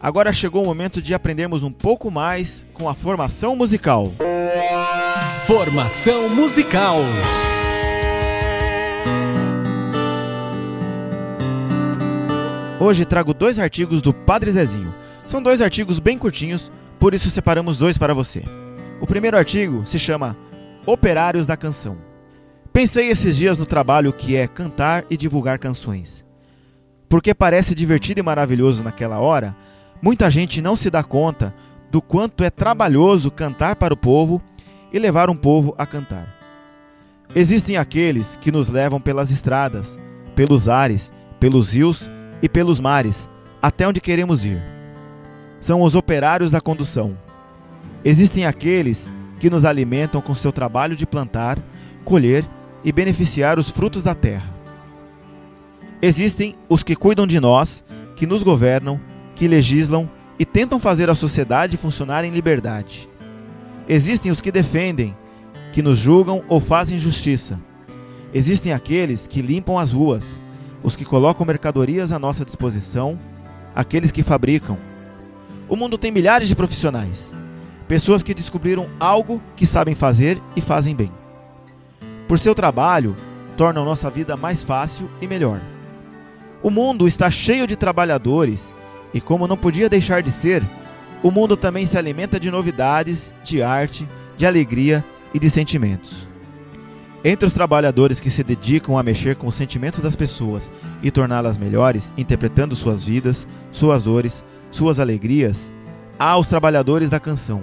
Agora 0.00 0.32
chegou 0.32 0.62
o 0.62 0.66
momento 0.66 1.02
de 1.02 1.12
aprendermos 1.12 1.64
um 1.64 1.72
pouco 1.72 2.12
mais 2.12 2.64
com 2.72 2.88
a 2.88 2.94
formação 2.94 3.56
musical. 3.56 4.12
Formação 5.48 6.28
musical. 6.28 7.00
Hoje 12.80 13.04
trago 13.04 13.32
dois 13.32 13.60
artigos 13.60 14.02
do 14.02 14.12
Padre 14.12 14.50
Zezinho. 14.50 14.92
São 15.24 15.40
dois 15.40 15.62
artigos 15.62 16.00
bem 16.00 16.18
curtinhos, 16.18 16.72
por 16.98 17.14
isso 17.14 17.30
separamos 17.30 17.78
dois 17.78 17.96
para 17.96 18.12
você. 18.12 18.42
O 19.00 19.06
primeiro 19.06 19.36
artigo 19.36 19.86
se 19.86 19.96
chama 19.96 20.36
Operários 20.84 21.46
da 21.46 21.56
Canção. 21.56 21.96
Pensei 22.72 23.08
esses 23.08 23.36
dias 23.36 23.56
no 23.56 23.64
trabalho 23.64 24.12
que 24.12 24.34
é 24.34 24.48
cantar 24.48 25.04
e 25.08 25.16
divulgar 25.16 25.56
canções. 25.60 26.24
Porque 27.08 27.32
parece 27.32 27.76
divertido 27.76 28.18
e 28.18 28.24
maravilhoso 28.24 28.82
naquela 28.82 29.20
hora, 29.20 29.54
muita 30.02 30.28
gente 30.28 30.60
não 30.60 30.74
se 30.74 30.90
dá 30.90 31.04
conta 31.04 31.54
do 31.92 32.02
quanto 32.02 32.42
é 32.42 32.50
trabalhoso 32.50 33.30
cantar 33.30 33.76
para 33.76 33.94
o 33.94 33.96
povo 33.96 34.42
e 34.92 34.98
levar 34.98 35.30
um 35.30 35.36
povo 35.36 35.76
a 35.78 35.86
cantar. 35.86 36.26
Existem 37.36 37.76
aqueles 37.76 38.36
que 38.36 38.50
nos 38.50 38.68
levam 38.68 39.00
pelas 39.00 39.30
estradas, 39.30 39.96
pelos 40.34 40.68
ares, 40.68 41.12
pelos 41.38 41.72
rios 41.72 42.10
e 42.44 42.48
pelos 42.48 42.78
mares, 42.78 43.26
até 43.62 43.88
onde 43.88 44.02
queremos 44.02 44.44
ir. 44.44 44.62
São 45.62 45.80
os 45.80 45.94
operários 45.94 46.50
da 46.50 46.60
condução. 46.60 47.16
Existem 48.04 48.44
aqueles 48.44 49.10
que 49.40 49.48
nos 49.48 49.64
alimentam 49.64 50.20
com 50.20 50.34
seu 50.34 50.52
trabalho 50.52 50.94
de 50.94 51.06
plantar, 51.06 51.58
colher 52.04 52.44
e 52.84 52.92
beneficiar 52.92 53.58
os 53.58 53.70
frutos 53.70 54.02
da 54.02 54.14
terra. 54.14 54.54
Existem 56.02 56.54
os 56.68 56.82
que 56.82 56.94
cuidam 56.94 57.26
de 57.26 57.40
nós, 57.40 57.82
que 58.14 58.26
nos 58.26 58.42
governam, 58.42 59.00
que 59.34 59.48
legislam 59.48 60.06
e 60.38 60.44
tentam 60.44 60.78
fazer 60.78 61.08
a 61.08 61.14
sociedade 61.14 61.78
funcionar 61.78 62.26
em 62.26 62.30
liberdade. 62.30 63.08
Existem 63.88 64.30
os 64.30 64.42
que 64.42 64.52
defendem, 64.52 65.16
que 65.72 65.80
nos 65.80 65.98
julgam 65.98 66.44
ou 66.46 66.60
fazem 66.60 66.98
justiça. 66.98 67.58
Existem 68.34 68.74
aqueles 68.74 69.26
que 69.26 69.40
limpam 69.40 69.78
as 69.78 69.94
ruas, 69.94 70.42
os 70.84 70.94
que 70.94 71.04
colocam 71.04 71.46
mercadorias 71.46 72.12
à 72.12 72.18
nossa 72.18 72.44
disposição, 72.44 73.18
aqueles 73.74 74.12
que 74.12 74.22
fabricam. 74.22 74.76
O 75.66 75.74
mundo 75.74 75.96
tem 75.96 76.12
milhares 76.12 76.46
de 76.46 76.54
profissionais, 76.54 77.34
pessoas 77.88 78.22
que 78.22 78.34
descobriram 78.34 78.86
algo 79.00 79.40
que 79.56 79.64
sabem 79.64 79.94
fazer 79.94 80.40
e 80.54 80.60
fazem 80.60 80.94
bem. 80.94 81.10
Por 82.28 82.38
seu 82.38 82.54
trabalho, 82.54 83.16
tornam 83.56 83.84
nossa 83.84 84.10
vida 84.10 84.36
mais 84.36 84.62
fácil 84.62 85.10
e 85.22 85.26
melhor. 85.26 85.58
O 86.62 86.68
mundo 86.68 87.08
está 87.08 87.30
cheio 87.30 87.66
de 87.66 87.76
trabalhadores 87.76 88.74
e, 89.14 89.20
como 89.20 89.48
não 89.48 89.56
podia 89.56 89.88
deixar 89.88 90.22
de 90.22 90.30
ser, 90.30 90.62
o 91.22 91.30
mundo 91.30 91.56
também 91.56 91.86
se 91.86 91.96
alimenta 91.96 92.38
de 92.38 92.50
novidades, 92.50 93.34
de 93.42 93.62
arte, 93.62 94.06
de 94.36 94.44
alegria 94.44 95.02
e 95.32 95.38
de 95.38 95.48
sentimentos. 95.48 96.28
Entre 97.26 97.46
os 97.46 97.54
trabalhadores 97.54 98.20
que 98.20 98.28
se 98.28 98.44
dedicam 98.44 98.98
a 98.98 99.02
mexer 99.02 99.34
com 99.36 99.46
os 99.46 99.54
sentimentos 99.54 100.00
das 100.00 100.14
pessoas 100.14 100.70
e 101.02 101.10
torná-las 101.10 101.56
melhores, 101.56 102.12
interpretando 102.18 102.76
suas 102.76 103.02
vidas, 103.02 103.48
suas 103.72 104.02
dores, 104.02 104.44
suas 104.70 105.00
alegrias, 105.00 105.72
há 106.18 106.36
os 106.36 106.48
trabalhadores 106.48 107.08
da 107.08 107.18
canção. 107.18 107.62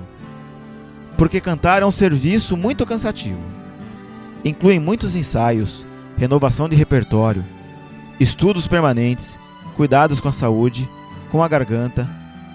Porque 1.16 1.40
cantar 1.40 1.84
é 1.84 1.86
um 1.86 1.92
serviço 1.92 2.58
muito 2.58 2.88
cansativo. 2.88 3.40
Inclui 4.44 4.80
muitos 4.80 5.16
ensaios, 5.16 5.86
renovação 6.18 6.68
de 6.68 6.76
repertório, 6.76 7.46
estudos 8.20 8.68
permanentes, 8.68 9.40
cuidados 9.76 10.20
com 10.20 10.28
a 10.28 10.32
saúde, 10.32 10.90
com 11.30 11.44
a 11.44 11.48
garganta, 11.48 12.10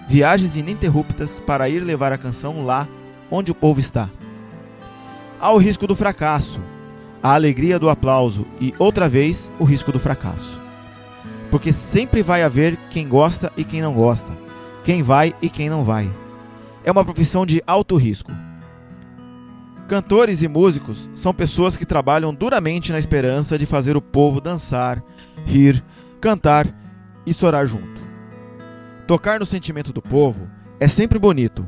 viagens 0.09 0.57
ininterruptas 0.57 1.39
para 1.39 1.69
ir 1.69 1.79
levar 1.79 2.11
a 2.11 2.17
canção 2.17 2.65
lá 2.65 2.85
onde 3.31 3.49
o 3.49 3.55
povo 3.55 3.79
está. 3.79 4.09
Há 5.39 5.53
o 5.53 5.57
risco 5.57 5.87
do 5.87 5.95
fracasso, 5.95 6.59
a 7.27 7.33
alegria 7.33 7.77
do 7.77 7.89
aplauso 7.89 8.47
e, 8.57 8.73
outra 8.79 9.09
vez, 9.09 9.51
o 9.59 9.65
risco 9.65 9.91
do 9.91 9.99
fracasso. 9.99 10.61
Porque 11.51 11.73
sempre 11.73 12.23
vai 12.23 12.41
haver 12.41 12.77
quem 12.89 13.05
gosta 13.05 13.51
e 13.57 13.65
quem 13.65 13.81
não 13.81 13.93
gosta, 13.93 14.31
quem 14.81 15.03
vai 15.03 15.35
e 15.41 15.49
quem 15.49 15.69
não 15.69 15.83
vai. 15.83 16.09
É 16.85 16.91
uma 16.91 17.03
profissão 17.03 17.45
de 17.45 17.61
alto 17.67 17.97
risco. 17.97 18.31
Cantores 19.89 20.41
e 20.41 20.47
músicos 20.47 21.09
são 21.13 21.33
pessoas 21.33 21.75
que 21.75 21.85
trabalham 21.85 22.33
duramente 22.33 22.93
na 22.93 22.99
esperança 22.99 23.59
de 23.59 23.65
fazer 23.65 23.97
o 23.97 24.01
povo 24.01 24.39
dançar, 24.39 25.03
rir, 25.45 25.83
cantar 26.21 26.65
e 27.25 27.33
chorar 27.33 27.65
junto. 27.65 28.01
Tocar 29.05 29.37
no 29.37 29.45
sentimento 29.45 29.91
do 29.91 30.01
povo 30.01 30.47
é 30.79 30.87
sempre 30.87 31.19
bonito. 31.19 31.67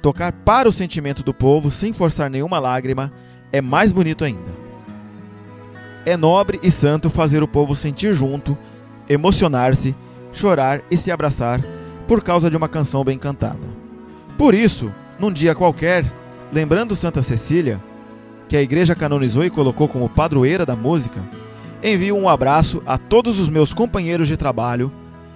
Tocar 0.00 0.30
para 0.30 0.68
o 0.68 0.72
sentimento 0.72 1.24
do 1.24 1.34
povo 1.34 1.72
sem 1.72 1.92
forçar 1.92 2.30
nenhuma 2.30 2.60
lágrima 2.60 3.10
é 3.50 3.60
mais 3.60 3.90
bonito 3.90 4.22
ainda. 4.22 4.61
É 6.04 6.16
nobre 6.16 6.58
e 6.62 6.70
santo 6.70 7.08
fazer 7.08 7.42
o 7.42 7.48
povo 7.48 7.76
sentir 7.76 8.12
junto, 8.12 8.58
emocionar-se, 9.08 9.94
chorar 10.32 10.82
e 10.90 10.96
se 10.96 11.10
abraçar 11.10 11.60
por 12.08 12.22
causa 12.22 12.50
de 12.50 12.56
uma 12.56 12.68
canção 12.68 13.04
bem 13.04 13.16
cantada. 13.16 13.60
Por 14.36 14.54
isso, 14.54 14.90
num 15.18 15.32
dia 15.32 15.54
qualquer, 15.54 16.04
lembrando 16.52 16.96
Santa 16.96 17.22
Cecília, 17.22 17.80
que 18.48 18.56
a 18.56 18.62
igreja 18.62 18.94
canonizou 18.94 19.44
e 19.44 19.50
colocou 19.50 19.86
como 19.86 20.08
padroeira 20.08 20.66
da 20.66 20.74
música, 20.74 21.20
envio 21.82 22.16
um 22.16 22.28
abraço 22.28 22.82
a 22.84 22.98
todos 22.98 23.38
os 23.38 23.48
meus 23.48 23.72
companheiros 23.72 24.26
de 24.26 24.36
trabalho 24.36 24.92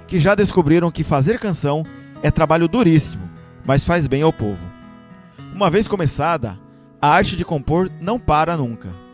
que 0.07 0.19
já 0.19 0.35
descobriram 0.35 0.91
que 0.91 1.05
fazer 1.05 1.39
canção 1.39 1.85
é 2.23 2.31
trabalho 2.31 2.69
duríssimo, 2.69 3.29
mas 3.65 3.85
faz 3.85 4.07
bem 4.07 4.23
ao 4.23 4.33
povo. 4.33 4.65
Uma 5.55 5.71
vez 5.71 5.89
começada, 5.89 6.59
a 7.01 7.09
arte 7.09 7.37
de 7.37 7.45
compor 7.45 7.91
não 8.01 8.19
para 8.19 8.57
nunca. 8.57 9.06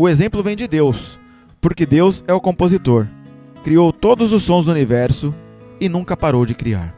O 0.00 0.08
exemplo 0.08 0.44
vem 0.44 0.54
de 0.54 0.68
Deus, 0.68 1.18
porque 1.60 1.84
Deus 1.84 2.22
é 2.28 2.32
o 2.32 2.40
compositor, 2.40 3.08
criou 3.64 3.92
todos 3.92 4.32
os 4.32 4.44
sons 4.44 4.66
do 4.66 4.70
universo 4.70 5.34
e 5.80 5.88
nunca 5.88 6.16
parou 6.16 6.46
de 6.46 6.54
criar. 6.54 6.94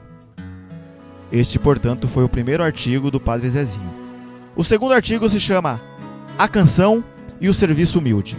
Este, 1.32 1.58
portanto, 1.58 2.06
foi 2.06 2.24
o 2.24 2.28
primeiro 2.28 2.62
artigo 2.62 3.10
do 3.10 3.18
Padre 3.18 3.48
Zezinho. 3.48 3.90
O 4.54 4.62
segundo 4.62 4.92
artigo 4.92 5.26
se 5.30 5.40
chama 5.40 5.80
A 6.36 6.46
Canção 6.46 7.02
e 7.40 7.48
o 7.48 7.54
Serviço 7.54 8.00
Humilde. 8.00 8.36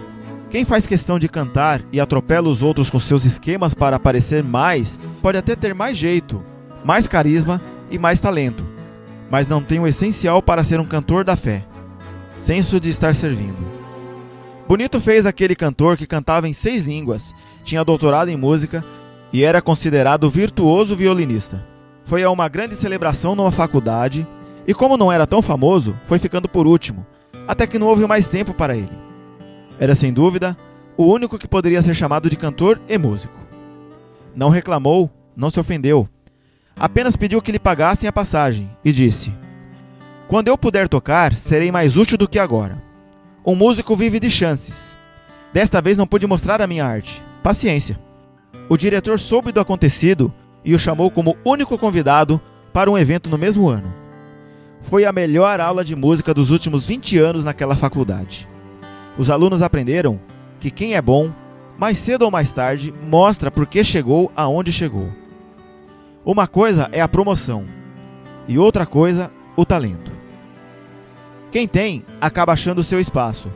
Quem 0.51 0.63
faz 0.63 0.85
questão 0.85 1.17
de 1.17 1.27
cantar 1.27 1.81
e 1.91 1.99
atropela 1.99 2.47
os 2.47 2.61
outros 2.61 2.91
com 2.91 2.99
seus 2.99 3.25
esquemas 3.25 3.73
para 3.73 3.95
aparecer 3.95 4.43
mais, 4.43 4.99
pode 5.23 5.39
até 5.39 5.55
ter 5.55 5.73
mais 5.73 5.97
jeito, 5.97 6.45
mais 6.85 7.07
carisma 7.07 7.59
e 7.89 7.97
mais 7.97 8.19
talento, 8.19 8.63
mas 9.27 9.47
não 9.47 9.63
tem 9.63 9.79
o 9.79 9.87
essencial 9.87 10.39
para 10.39 10.63
ser 10.63 10.79
um 10.79 10.85
cantor 10.85 11.23
da 11.23 11.35
fé: 11.35 11.65
senso 12.35 12.79
de 12.79 12.89
estar 12.89 13.15
servindo. 13.15 13.80
Bonito 14.71 15.01
fez 15.01 15.25
aquele 15.25 15.53
cantor 15.53 15.97
que 15.97 16.07
cantava 16.07 16.47
em 16.47 16.53
seis 16.53 16.83
línguas, 16.83 17.35
tinha 17.61 17.83
doutorado 17.83 18.29
em 18.29 18.37
música 18.37 18.81
e 19.33 19.43
era 19.43 19.61
considerado 19.61 20.29
virtuoso 20.29 20.95
violinista. 20.95 21.61
Foi 22.05 22.23
a 22.23 22.31
uma 22.31 22.47
grande 22.47 22.75
celebração 22.75 23.35
numa 23.35 23.51
faculdade 23.51 24.25
e, 24.65 24.73
como 24.73 24.95
não 24.95 25.11
era 25.11 25.27
tão 25.27 25.41
famoso, 25.41 25.93
foi 26.05 26.19
ficando 26.19 26.47
por 26.47 26.65
último, 26.65 27.05
até 27.45 27.67
que 27.67 27.77
não 27.77 27.87
houve 27.87 28.07
mais 28.07 28.27
tempo 28.27 28.53
para 28.53 28.73
ele. 28.73 28.97
Era 29.77 29.93
sem 29.93 30.13
dúvida 30.13 30.55
o 30.95 31.03
único 31.03 31.37
que 31.37 31.49
poderia 31.49 31.81
ser 31.81 31.93
chamado 31.93 32.29
de 32.29 32.37
cantor 32.37 32.79
e 32.87 32.97
músico. 32.97 33.35
Não 34.33 34.47
reclamou, 34.47 35.11
não 35.35 35.51
se 35.51 35.59
ofendeu. 35.59 36.07
Apenas 36.77 37.17
pediu 37.17 37.41
que 37.41 37.51
lhe 37.51 37.59
pagassem 37.59 38.07
a 38.07 38.13
passagem 38.13 38.71
e 38.85 38.93
disse: 38.93 39.33
Quando 40.29 40.47
eu 40.47 40.57
puder 40.57 40.87
tocar, 40.87 41.33
serei 41.33 41.73
mais 41.73 41.97
útil 41.97 42.17
do 42.17 42.25
que 42.25 42.39
agora. 42.39 42.90
Um 43.43 43.55
músico 43.55 43.95
vive 43.95 44.19
de 44.19 44.29
chances. 44.29 44.95
Desta 45.51 45.81
vez 45.81 45.97
não 45.97 46.05
pude 46.05 46.27
mostrar 46.27 46.61
a 46.61 46.67
minha 46.67 46.85
arte. 46.85 47.23
Paciência. 47.41 47.99
O 48.69 48.77
diretor 48.77 49.19
soube 49.19 49.51
do 49.51 49.59
acontecido 49.59 50.31
e 50.63 50.75
o 50.75 50.79
chamou 50.79 51.09
como 51.09 51.35
único 51.43 51.75
convidado 51.75 52.39
para 52.71 52.89
um 52.89 52.97
evento 52.97 53.31
no 53.31 53.39
mesmo 53.39 53.67
ano. 53.67 53.91
Foi 54.79 55.05
a 55.05 55.11
melhor 55.11 55.59
aula 55.59 55.83
de 55.83 55.95
música 55.95 56.35
dos 56.35 56.51
últimos 56.51 56.85
20 56.85 57.17
anos 57.17 57.43
naquela 57.43 57.75
faculdade. 57.75 58.47
Os 59.17 59.31
alunos 59.31 59.63
aprenderam 59.63 60.19
que 60.59 60.69
quem 60.69 60.93
é 60.93 61.01
bom, 61.01 61.33
mais 61.79 61.97
cedo 61.97 62.21
ou 62.23 62.31
mais 62.31 62.51
tarde, 62.51 62.93
mostra 63.09 63.49
por 63.49 63.65
que 63.65 63.83
chegou 63.83 64.31
aonde 64.35 64.71
chegou. 64.71 65.09
Uma 66.23 66.47
coisa 66.47 66.87
é 66.91 67.01
a 67.01 67.07
promoção 67.07 67.65
e 68.47 68.59
outra 68.59 68.85
coisa, 68.85 69.31
o 69.57 69.65
talento. 69.65 70.20
Quem 71.51 71.67
tem 71.67 72.05
acaba 72.21 72.53
achando 72.53 72.81
seu 72.81 72.99
espaço. 72.99 73.51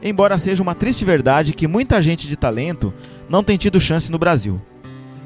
Embora 0.00 0.38
seja 0.38 0.62
uma 0.62 0.74
triste 0.74 1.04
verdade 1.04 1.52
que 1.52 1.66
muita 1.66 2.00
gente 2.00 2.28
de 2.28 2.36
talento 2.36 2.94
não 3.28 3.42
tem 3.42 3.56
tido 3.56 3.80
chance 3.80 4.12
no 4.12 4.18
Brasil. 4.18 4.62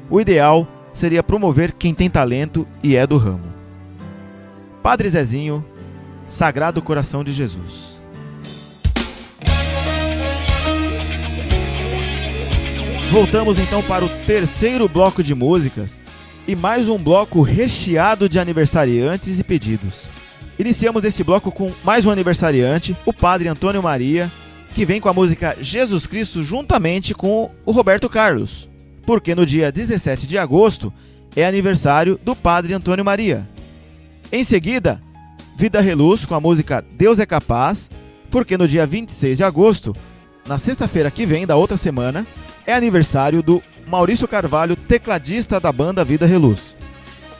O 0.09 0.19
ideal 0.19 0.67
seria 0.91 1.21
promover 1.21 1.73
quem 1.73 1.93
tem 1.93 2.09
talento 2.09 2.67
e 2.81 2.95
é 2.95 3.05
do 3.05 3.17
ramo. 3.17 3.43
Padre 4.81 5.07
Zezinho, 5.09 5.63
Sagrado 6.25 6.81
Coração 6.81 7.23
de 7.23 7.31
Jesus. 7.31 7.91
Voltamos 13.11 13.59
então 13.59 13.83
para 13.83 14.05
o 14.05 14.09
terceiro 14.25 14.87
bloco 14.87 15.21
de 15.21 15.35
músicas 15.35 15.99
e 16.47 16.55
mais 16.55 16.89
um 16.89 16.97
bloco 16.97 17.41
recheado 17.41 18.27
de 18.27 18.39
aniversariantes 18.39 19.37
e 19.37 19.43
pedidos. 19.43 20.20
Iniciamos 20.59 21.03
esse 21.03 21.23
bloco 21.23 21.51
com 21.51 21.71
mais 21.83 22.05
um 22.05 22.11
aniversariante, 22.11 22.95
o 23.05 23.13
Padre 23.13 23.47
Antônio 23.47 23.81
Maria, 23.81 24.31
que 24.73 24.85
vem 24.85 25.01
com 25.01 25.09
a 25.09 25.13
música 25.13 25.55
Jesus 25.59 26.05
Cristo 26.05 26.43
juntamente 26.43 27.13
com 27.13 27.49
o 27.65 27.71
Roberto 27.71 28.07
Carlos, 28.07 28.69
porque 29.05 29.33
no 29.33 29.45
dia 29.45 29.71
17 29.71 30.27
de 30.27 30.37
agosto 30.37 30.93
é 31.35 31.45
aniversário 31.45 32.19
do 32.23 32.35
Padre 32.35 32.73
Antônio 32.73 33.03
Maria. 33.03 33.47
Em 34.31 34.43
seguida, 34.43 35.01
Vida 35.57 35.81
Reluz 35.81 36.25
com 36.25 36.35
a 36.35 36.39
música 36.39 36.83
Deus 36.93 37.19
é 37.19 37.25
Capaz, 37.25 37.89
porque 38.29 38.57
no 38.57 38.67
dia 38.67 38.85
26 38.85 39.37
de 39.37 39.43
agosto, 39.43 39.95
na 40.47 40.57
sexta-feira 40.57 41.11
que 41.11 41.25
vem 41.25 41.45
da 41.45 41.55
outra 41.55 41.77
semana, 41.77 42.25
é 42.65 42.73
aniversário 42.73 43.41
do 43.41 43.61
Maurício 43.87 44.27
Carvalho, 44.27 44.75
tecladista 44.75 45.59
da 45.59 45.71
banda 45.71 46.05
Vida 46.05 46.25
Reluz. 46.25 46.75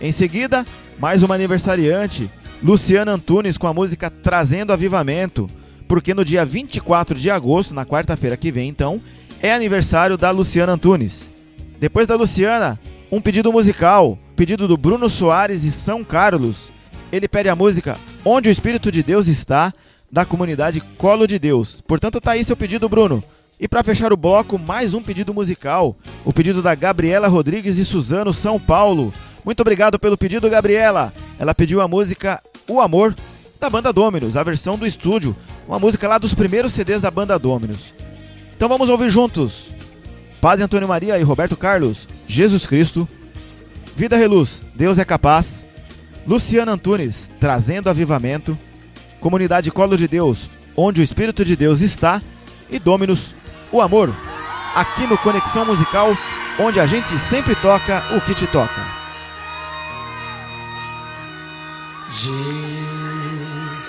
Em 0.01 0.11
seguida, 0.11 0.65
mais 0.99 1.23
uma 1.23 1.35
aniversariante, 1.35 2.29
Luciana 2.63 3.13
Antunes 3.13 3.57
com 3.57 3.65
a 3.65 3.73
música 3.73 4.07
Trazendo 4.11 4.71
Avivamento, 4.71 5.49
porque 5.87 6.13
no 6.13 6.23
dia 6.23 6.45
24 6.45 7.17
de 7.17 7.31
agosto, 7.31 7.73
na 7.73 7.85
quarta-feira 7.85 8.37
que 8.37 8.51
vem 8.51 8.69
então, 8.69 9.01
é 9.41 9.51
aniversário 9.51 10.15
da 10.15 10.29
Luciana 10.29 10.73
Antunes. 10.73 11.31
Depois 11.79 12.05
da 12.05 12.15
Luciana, 12.15 12.79
um 13.11 13.19
pedido 13.19 13.51
musical, 13.51 14.15
pedido 14.35 14.67
do 14.67 14.77
Bruno 14.77 15.09
Soares 15.09 15.63
e 15.63 15.71
São 15.71 16.03
Carlos. 16.03 16.71
Ele 17.11 17.27
pede 17.27 17.49
a 17.49 17.55
música 17.55 17.97
Onde 18.23 18.47
o 18.47 18.51
Espírito 18.51 18.91
de 18.91 19.01
Deus 19.01 19.27
está, 19.27 19.73
da 20.11 20.23
comunidade 20.23 20.81
Colo 20.99 21.25
de 21.25 21.39
Deus. 21.39 21.81
Portanto, 21.81 22.21
tá 22.21 22.33
aí 22.33 22.43
seu 22.43 22.55
pedido, 22.55 22.87
Bruno. 22.87 23.23
E 23.59 23.67
para 23.67 23.83
fechar 23.83 24.13
o 24.13 24.17
bloco, 24.17 24.59
mais 24.59 24.93
um 24.93 25.01
pedido 25.01 25.33
musical, 25.33 25.95
o 26.23 26.31
pedido 26.31 26.61
da 26.61 26.75
Gabriela 26.75 27.27
Rodrigues 27.27 27.77
e 27.77 27.85
Suzano 27.85 28.31
São 28.31 28.59
Paulo. 28.59 29.11
Muito 29.43 29.61
obrigado 29.61 29.97
pelo 29.97 30.17
pedido, 30.17 30.47
Gabriela. 30.47 31.11
Ela 31.39 31.55
pediu 31.55 31.81
a 31.81 31.87
música 31.87 32.39
O 32.71 32.79
Amor 32.79 33.13
da 33.59 33.69
banda 33.69 33.91
Dominus, 33.91 34.37
a 34.37 34.43
versão 34.43 34.77
do 34.77 34.87
estúdio, 34.87 35.35
uma 35.67 35.77
música 35.77 36.07
lá 36.07 36.17
dos 36.17 36.33
primeiros 36.33 36.71
CDs 36.71 37.01
da 37.01 37.11
banda 37.11 37.37
Dominus. 37.37 37.93
Então 38.55 38.69
vamos 38.69 38.87
ouvir 38.87 39.09
juntos. 39.09 39.75
Padre 40.39 40.63
Antônio 40.63 40.87
Maria 40.87 41.19
e 41.19 41.21
Roberto 41.21 41.57
Carlos, 41.57 42.07
Jesus 42.25 42.65
Cristo. 42.65 43.05
Vida 43.93 44.15
Reluz, 44.15 44.63
Deus 44.73 44.97
é 44.97 45.03
capaz. 45.03 45.65
Luciana 46.25 46.71
Antunes, 46.71 47.29
trazendo 47.41 47.89
avivamento. 47.89 48.57
Comunidade 49.19 49.69
Colo 49.69 49.97
de 49.97 50.07
Deus, 50.07 50.49
onde 50.73 51.01
o 51.01 51.03
Espírito 51.03 51.43
de 51.43 51.57
Deus 51.57 51.81
está. 51.81 52.21
E 52.69 52.79
Dominus, 52.79 53.35
o 53.69 53.81
amor. 53.81 54.15
Aqui 54.73 55.05
no 55.07 55.17
Conexão 55.17 55.65
Musical, 55.65 56.15
onde 56.57 56.79
a 56.79 56.85
gente 56.85 57.19
sempre 57.19 57.53
toca 57.53 58.01
o 58.15 58.21
que 58.21 58.33
te 58.33 58.47
toca. 58.47 58.81
Jesus 62.07 62.60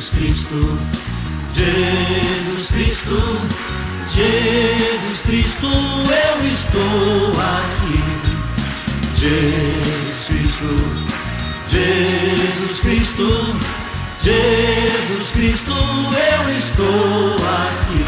Jesus 0.00 0.16
Cristo, 0.16 0.78
Jesus 1.52 2.68
Cristo, 2.70 3.20
Jesus 4.08 5.22
Cristo, 5.26 5.66
eu 5.66 6.46
estou 6.46 7.32
aqui. 7.38 8.00
Jesus 9.14 10.26
Cristo, 10.26 10.70
Jesus 11.68 12.80
Cristo, 12.80 13.56
Jesus 14.22 15.30
Cristo, 15.32 15.70
eu 15.70 16.56
estou 16.56 17.34
aqui. 17.34 18.02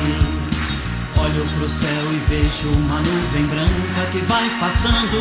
Olho 1.20 1.46
pro 1.58 1.68
céu 1.68 1.88
e 2.10 2.22
vejo 2.30 2.68
uma 2.70 3.00
nuvem 3.00 3.44
branca 3.48 4.10
que 4.10 4.18
vai 4.20 4.48
passando. 4.58 5.20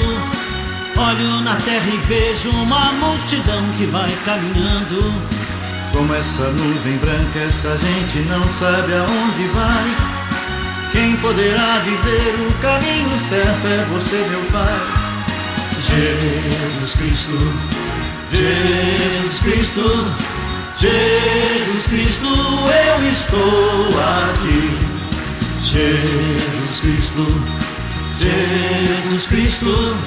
Olho 0.95 1.41
na 1.41 1.57
terra 1.57 1.89
e 1.93 1.97
vejo 2.07 2.49
uma 2.51 2.93
multidão 2.93 3.61
que 3.77 3.87
vai 3.87 4.09
caminhando. 4.23 5.50
Como 5.91 6.13
essa 6.13 6.43
nuvem 6.43 6.97
branca, 6.97 7.39
essa 7.39 7.77
gente 7.77 8.19
não 8.29 8.47
sabe 8.49 8.93
aonde 8.93 9.47
vai. 9.53 10.21
Quem 10.91 11.15
poderá 11.17 11.79
dizer 11.79 12.35
o 12.47 12.53
caminho 12.61 13.17
certo 13.19 13.67
é 13.67 13.85
você, 13.85 14.17
meu 14.29 14.41
Pai. 14.51 15.01
Jesus 15.81 16.93
Cristo, 16.93 17.37
Jesus 18.31 19.39
Cristo, 19.39 20.05
Jesus 20.77 21.87
Cristo, 21.87 22.27
eu 22.27 23.11
estou 23.11 23.89
aqui. 23.99 24.91
Jesus 25.63 26.79
Cristo, 26.81 27.25
Jesus 28.17 29.25
Cristo, 29.25 29.97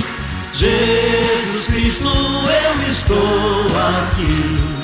Jesus 0.53 1.66
Cristo, 1.66 2.09
eu 2.09 2.91
estou 2.91 3.66
aqui. 3.76 4.84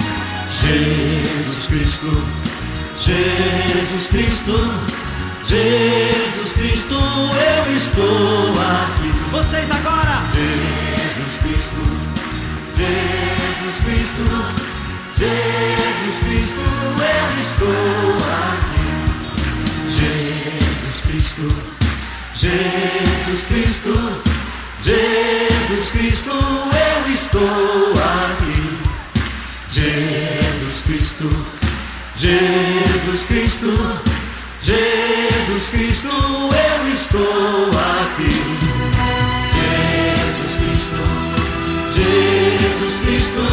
Jesus 0.61 1.67
Cristo, 1.67 2.11
Jesus 2.99 4.07
Cristo, 4.07 4.53
Jesus 5.47 6.53
Cristo, 6.53 6.93
eu 6.93 7.75
estou 7.75 8.51
aqui. 8.61 9.09
Vocês 9.31 9.71
agora! 9.71 10.21
Jesus 10.31 11.37
Cristo, 11.41 11.81
Jesus 12.77 13.75
Cristo, 13.85 14.23
Jesus 15.17 16.17
Cristo, 16.25 16.63
eu 17.01 17.25
estou 17.41 18.15
aqui. 18.37 18.85
Jesus 19.89 20.97
Cristo, 21.07 21.47
Jesus 22.35 23.41
Cristo, 23.47 23.93
Jesus 24.83 25.91
Cristo, 25.91 26.31
eu 26.31 27.13
estou 27.13 27.93
aqui. 27.93 28.70
Jesus 29.81 30.81
Cristo, 30.85 31.27
Jesus 32.15 33.23
Cristo, 33.27 33.71
Jesus 34.61 35.69
Cristo, 35.71 36.07
eu 36.07 36.93
estou 36.93 37.65
aqui. 37.89 38.29
Jesus 39.57 40.53
Cristo, 40.61 41.01
Jesus 41.95 42.95
Cristo, 43.01 43.43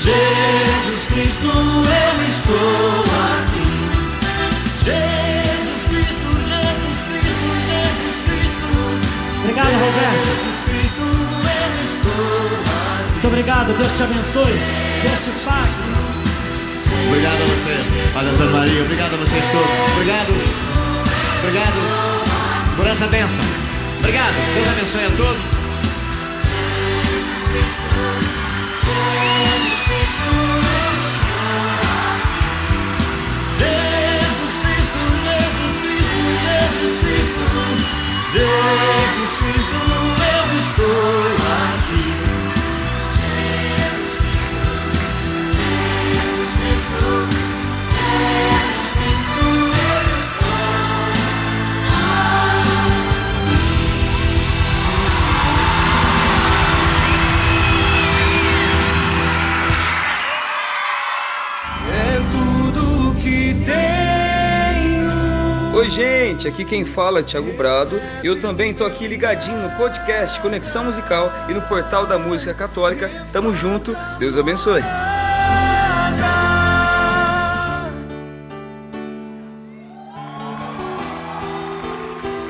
Jesus 0.00 1.04
Cristo, 1.12 1.46
eu 1.46 2.14
estou 2.26 3.04
aqui. 3.22 3.70
Jesus 4.82 5.80
Cristo, 5.86 6.28
Jesus 6.50 6.98
Cristo, 7.08 7.48
Jesus 7.70 8.18
Cristo. 8.26 8.68
Obrigado, 9.44 9.74
Roberto. 9.74 10.25
Obrigado, 13.46 13.78
Deus 13.78 13.92
te 13.96 14.02
abençoe. 14.02 14.58
Deus 15.02 15.20
te 15.20 15.30
faça. 15.44 15.80
Obrigado 17.06 17.42
a 17.42 17.46
você, 17.46 17.76
Padre 18.12 18.30
Antônio 18.30 18.52
Maria. 18.52 18.82
Obrigado 18.82 19.14
a 19.14 19.16
vocês 19.18 19.44
todos. 19.46 19.92
Obrigado. 19.92 20.34
Obrigado 21.38 21.78
por 22.76 22.86
essa 22.88 23.06
bênção. 23.06 23.44
Obrigado. 24.00 24.34
Deus 24.52 24.68
abençoe 24.68 25.04
a 25.04 25.10
todos. 25.10 25.36
Jesus 27.06 27.38
Cristo, 27.46 27.86
Jesus 28.82 29.84
Cristo, 29.86 30.22
Jesus 38.34 39.38
Cristo, 39.38 39.85
Jesus 65.76 65.92
gente, 65.92 66.48
aqui 66.48 66.64
quem 66.64 66.86
fala 66.86 67.20
é 67.20 67.22
Thiago 67.22 67.52
Brado. 67.52 68.00
Eu 68.24 68.40
também 68.40 68.72
tô 68.72 68.84
aqui 68.84 69.06
ligadinho 69.06 69.58
no 69.58 69.70
podcast 69.76 70.40
Conexão 70.40 70.84
Musical 70.84 71.30
e 71.50 71.54
no 71.54 71.60
portal 71.62 72.06
da 72.06 72.18
Música 72.18 72.54
Católica. 72.54 73.10
Tamo 73.30 73.52
junto, 73.52 73.94
Deus 74.18 74.38
abençoe. 74.38 74.80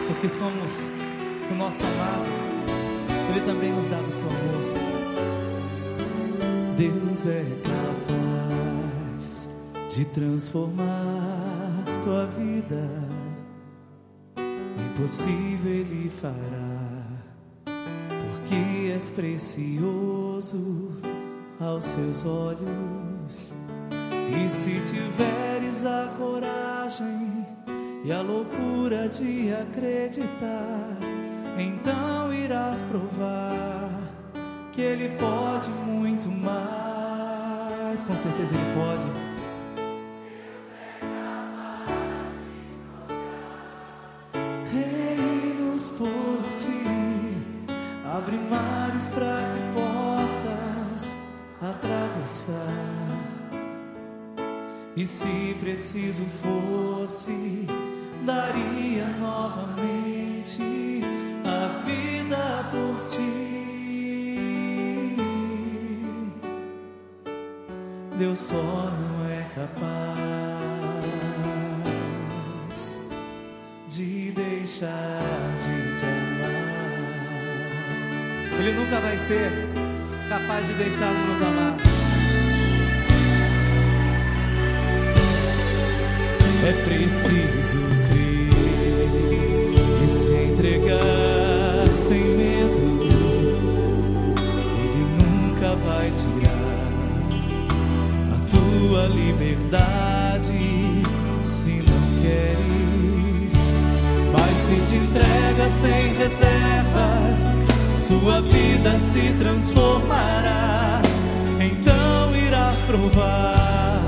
Porque 0.06 0.28
somos 0.28 0.92
do 1.48 1.56
nosso 1.56 1.82
amado, 1.82 2.30
Ele 3.30 3.40
também 3.40 3.72
nos 3.72 3.88
dá 3.88 3.96
do 3.96 4.10
seu 4.10 4.26
amor. 4.28 4.76
Deus 6.76 7.26
é 7.26 7.44
capaz 7.64 9.48
de 9.88 10.04
transformar 10.04 11.56
tua 12.02 12.26
vida. 12.26 13.15
Impossível 14.96 15.70
Ele 15.70 16.08
fará, 16.08 17.02
porque 17.66 18.90
és 18.94 19.10
precioso 19.10 20.90
aos 21.60 21.84
seus 21.84 22.24
olhos. 22.24 23.54
E 24.34 24.48
se 24.48 24.80
tiveres 24.80 25.84
a 25.84 26.14
coragem 26.16 27.46
e 28.04 28.10
a 28.10 28.22
loucura 28.22 29.06
de 29.06 29.52
acreditar, 29.52 30.96
então 31.58 32.32
irás 32.32 32.82
provar 32.82 33.90
que 34.72 34.80
Ele 34.80 35.10
pode 35.18 35.68
muito 35.68 36.30
mais. 36.30 38.02
Com 38.02 38.16
certeza 38.16 38.54
Ele 38.54 38.72
pode. 38.72 39.35
Para 49.10 49.42
que 49.52 49.60
possas 49.72 51.16
atravessar. 51.60 52.54
E 54.96 55.06
se 55.06 55.56
preciso 55.60 56.24
fosse, 56.24 57.66
daria 58.24 59.06
novamente 59.18 60.62
a 61.44 61.68
vida 61.84 62.68
por 62.70 63.04
ti. 63.04 63.46
Deus 68.16 68.38
só 68.38 68.56
não 68.56 69.28
é 69.30 69.46
capaz 69.54 70.16
de 73.88 74.32
deixar 74.32 75.35
Ele 78.66 78.80
nunca 78.80 78.98
vai 78.98 79.16
ser 79.16 79.48
capaz 80.28 80.66
de 80.66 80.72
deixar 80.72 81.06
de 81.06 81.20
nos 81.28 81.40
amar. 81.40 81.76
É 86.66 86.72
preciso 86.84 87.78
crer 88.10 88.50
e 90.02 90.06
se 90.08 90.32
entregar 90.32 91.94
sem 91.94 92.24
medo. 92.24 93.06
Ele 94.82 95.04
nunca 95.22 95.76
vai 95.76 96.10
tirar 96.10 96.90
a 98.34 98.38
tua 98.50 99.06
liberdade 99.06 101.02
se 101.44 101.84
não 101.88 102.02
queres. 102.20 103.54
Mas 104.32 104.58
se 104.58 104.90
te 104.90 104.96
entrega 104.96 105.70
sem 105.70 106.14
reservas, 106.14 107.45
sua 108.06 108.40
vida 108.40 108.96
se 109.00 109.32
transformará. 109.32 111.02
Então 111.58 112.36
irás 112.36 112.84
provar 112.84 114.00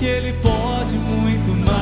que 0.00 0.04
Ele 0.04 0.32
pode 0.42 0.96
muito 0.96 1.50
mais. 1.64 1.80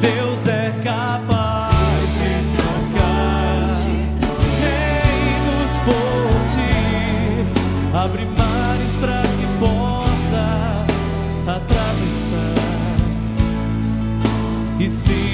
Deus 0.00 0.48
é 0.48 0.72
capaz 0.82 2.14
de 2.14 2.30
trocar 2.56 3.76
reinos 4.62 5.72
por 5.84 6.32
ti, 6.50 6.74
abre 7.94 8.24
mares 8.24 8.96
para 8.98 9.20
que 9.20 9.46
possas 9.60 10.96
atravessar. 11.46 12.56
E 14.80 14.88
se 14.88 15.31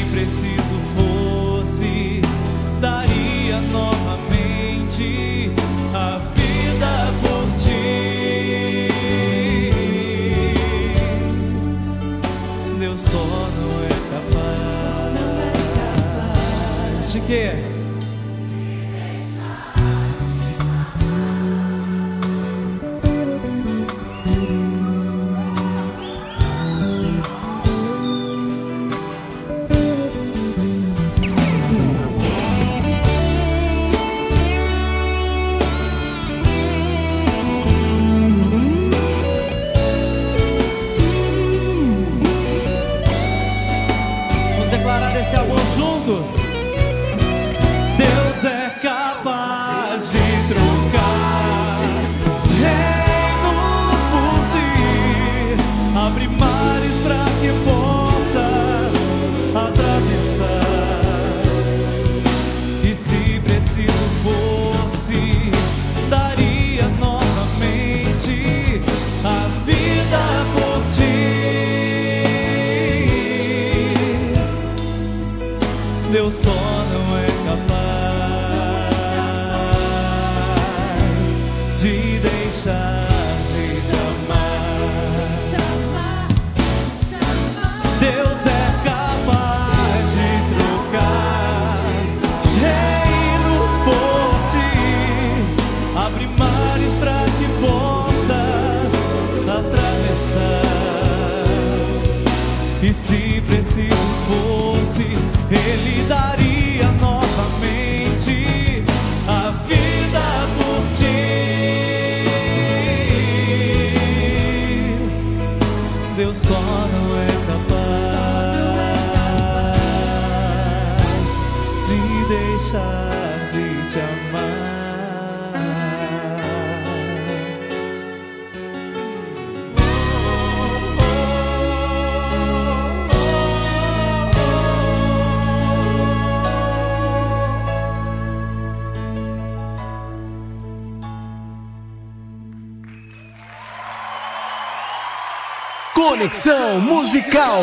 Conexão 146.08 146.80
Musical. 146.80 147.60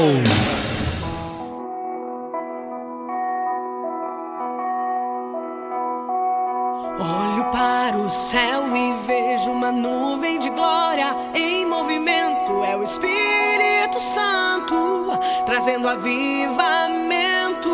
Olho 6.99 7.45
para 7.45 7.97
o 7.97 8.11
céu 8.11 8.77
e 8.77 8.97
vejo 9.07 9.49
uma 9.49 9.71
nuvem 9.71 10.37
de 10.37 10.51
glória 10.51 11.07
em 11.33 11.65
movimento. 11.65 12.63
É 12.63 12.77
o 12.77 12.83
Espírito 12.83 13.99
Santo 13.99 15.09
trazendo 15.47 15.89
avivamento. 15.89 17.71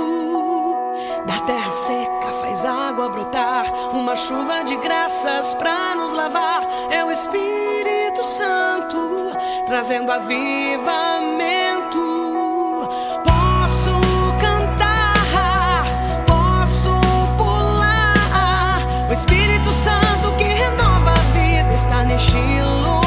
Da 1.28 1.38
terra 1.42 1.72
seca 1.74 2.32
faz 2.42 2.64
água 2.64 3.10
brotar, 3.10 3.66
uma 3.92 4.16
chuva 4.16 4.64
de 4.64 4.78
graças 4.78 5.54
para 5.54 5.96
nos 5.96 6.14
lavar. 6.14 6.66
É 6.90 7.04
o 7.04 7.12
Espírito 7.12 8.24
Santo 8.24 9.11
trazendo 9.72 10.12
avivamento. 10.12 10.90
Posso 13.24 14.02
cantar, 14.42 15.86
posso 16.28 16.92
pular. 17.38 18.86
O 19.10 19.14
Espírito 19.14 19.72
Santo 19.72 20.34
que 20.38 20.44
renova 20.44 21.12
a 21.12 21.20
vida 21.32 21.74
está 21.74 22.04
neste 22.04 22.36
lugar. 22.36 23.01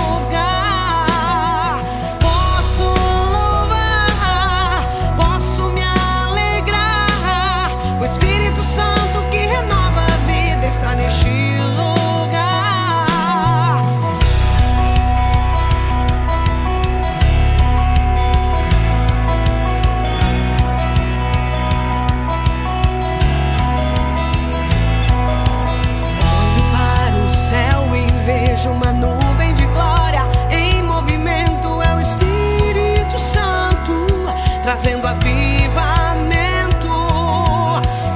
Trazendo 34.84 35.06
avivamento. 35.06 36.88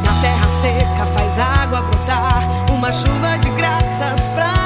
Na 0.05 0.21
terra 0.21 0.49
seca 0.49 1.07
faz 1.15 1.39
água 1.39 1.81
brotar, 1.81 2.45
uma 2.71 2.93
chuva 2.93 3.39
de 3.39 3.49
graças 3.51 4.29
para 4.29 4.58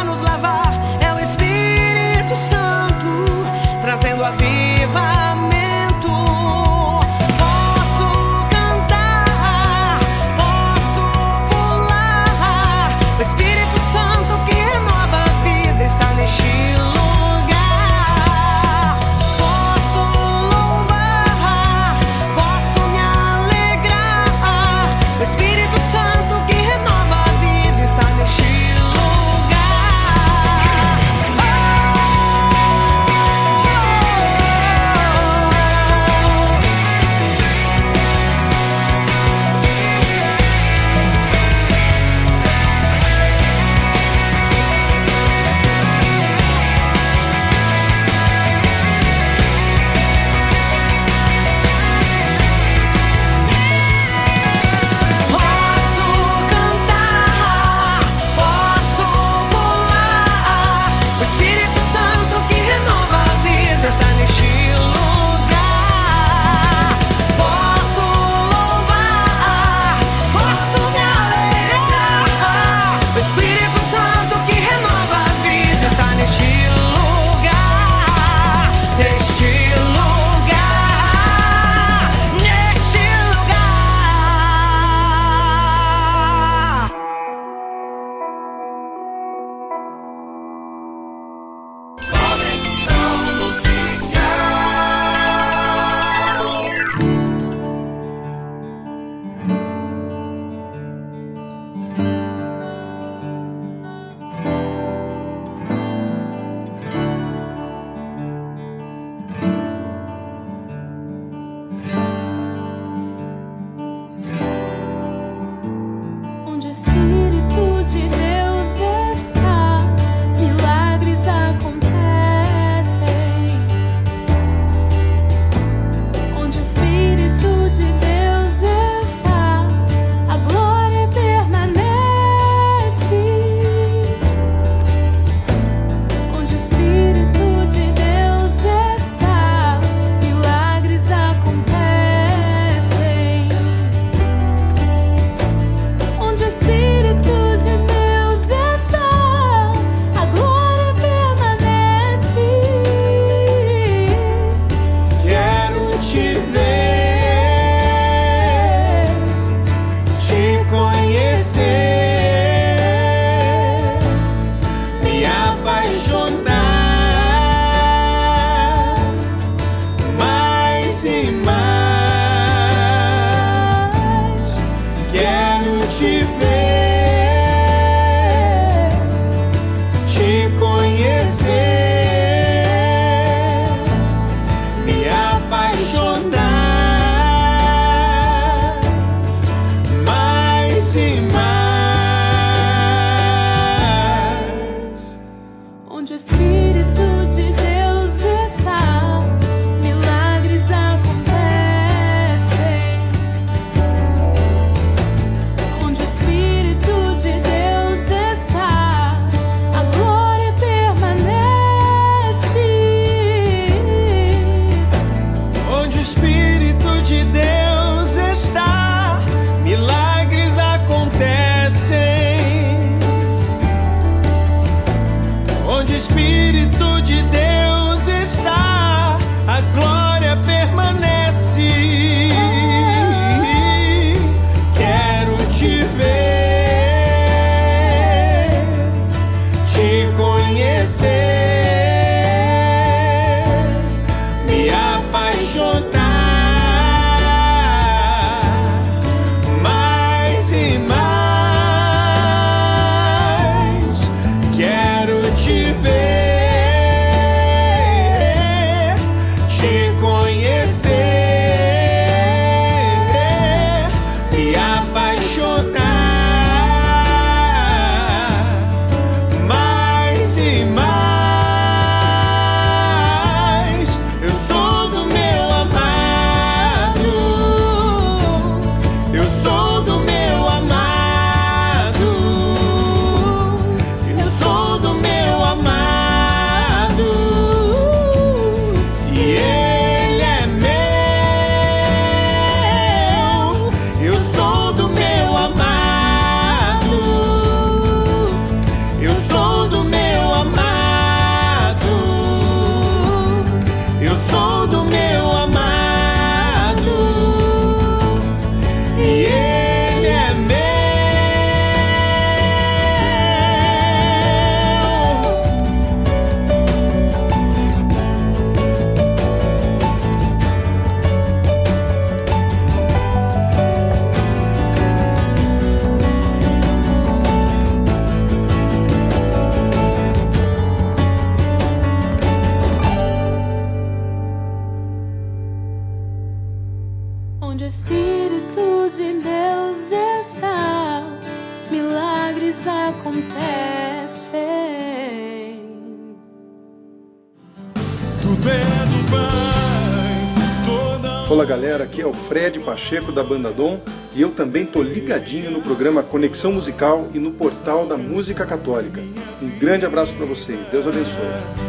Fred 352.33 352.61
Pacheco 352.61 353.13
da 353.13 353.23
Banda 353.23 353.51
Dom 353.51 353.79
e 354.15 354.23
eu 354.23 354.31
também 354.31 354.65
tô 354.65 354.83
ligadinho 354.83 355.51
no 355.51 355.61
programa 355.61 356.03
Conexão 356.03 356.51
Musical 356.51 357.11
e 357.13 357.19
no 357.19 357.31
portal 357.31 357.87
da 357.87 357.95
Música 357.95 358.47
Católica. 358.47 359.03
Um 359.43 359.51
grande 359.59 359.85
abraço 359.85 360.15
para 360.15 360.25
vocês. 360.25 360.59
Deus 360.69 360.87
abençoe. 360.87 361.62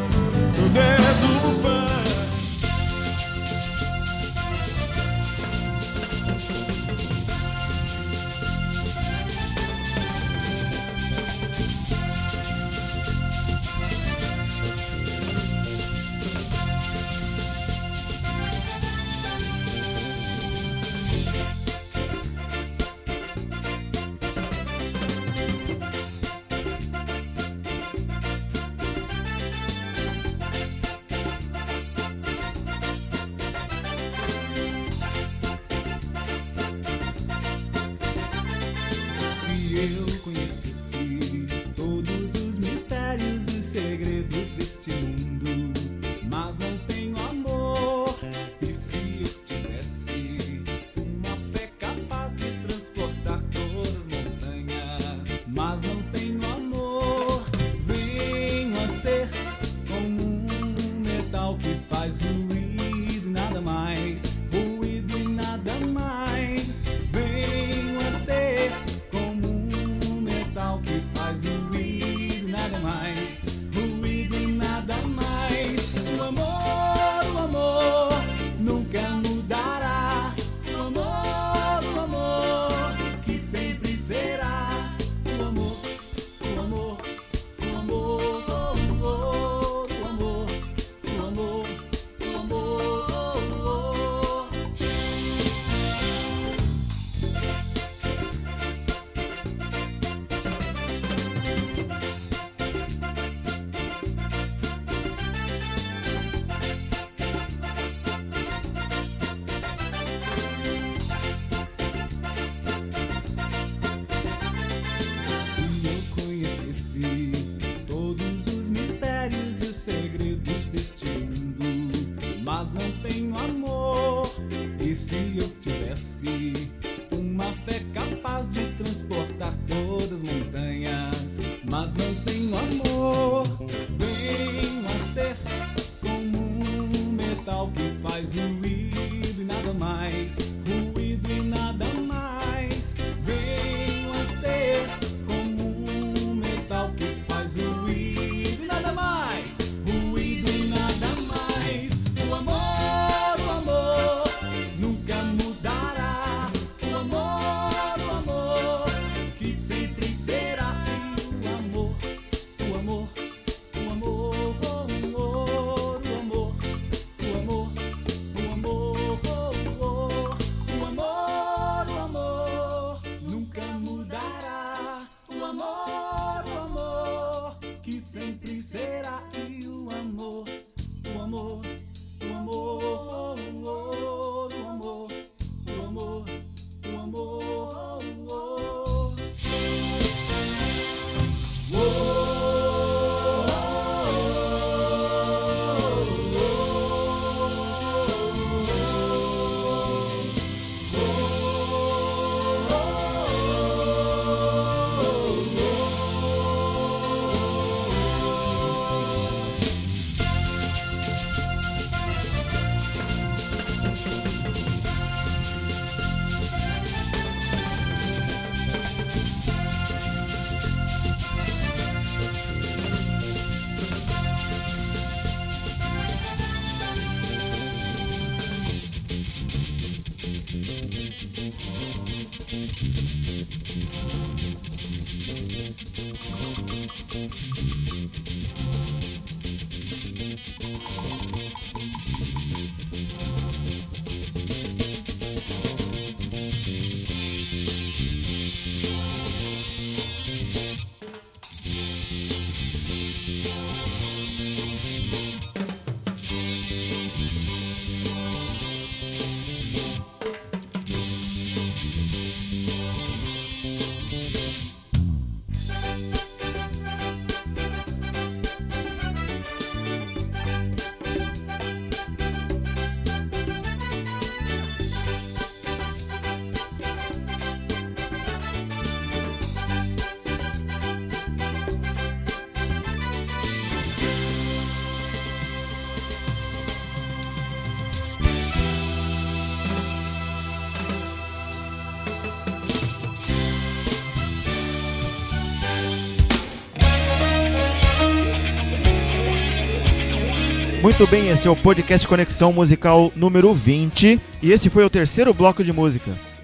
Muito 300.95 301.09
bem, 301.09 301.29
esse 301.29 301.47
é 301.47 301.51
o 301.51 301.55
podcast 301.55 302.07
Conexão 302.07 302.53
Musical 302.53 303.11
número 303.15 303.51
20 303.51 304.21
e 304.43 304.51
esse 304.51 304.69
foi 304.69 304.85
o 304.85 304.89
terceiro 304.91 305.33
bloco 305.33 305.63
de 305.63 305.73
músicas. 305.73 306.39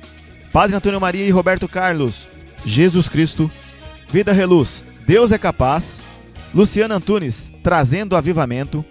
Padre 0.51 0.75
Antônio 0.75 0.99
Maria 0.99 1.23
e 1.23 1.29
Roberto 1.29 1.67
Carlos, 1.67 2.27
Jesus 2.65 3.07
Cristo, 3.07 3.49
Vida 4.09 4.31
Reluz, 4.31 4.83
Deus 5.05 5.31
é 5.31 5.37
Capaz, 5.37 6.03
Luciana 6.51 6.95
Antunes, 6.95 7.53
Trazendo 7.61 8.15
Avivamento, 8.15 8.83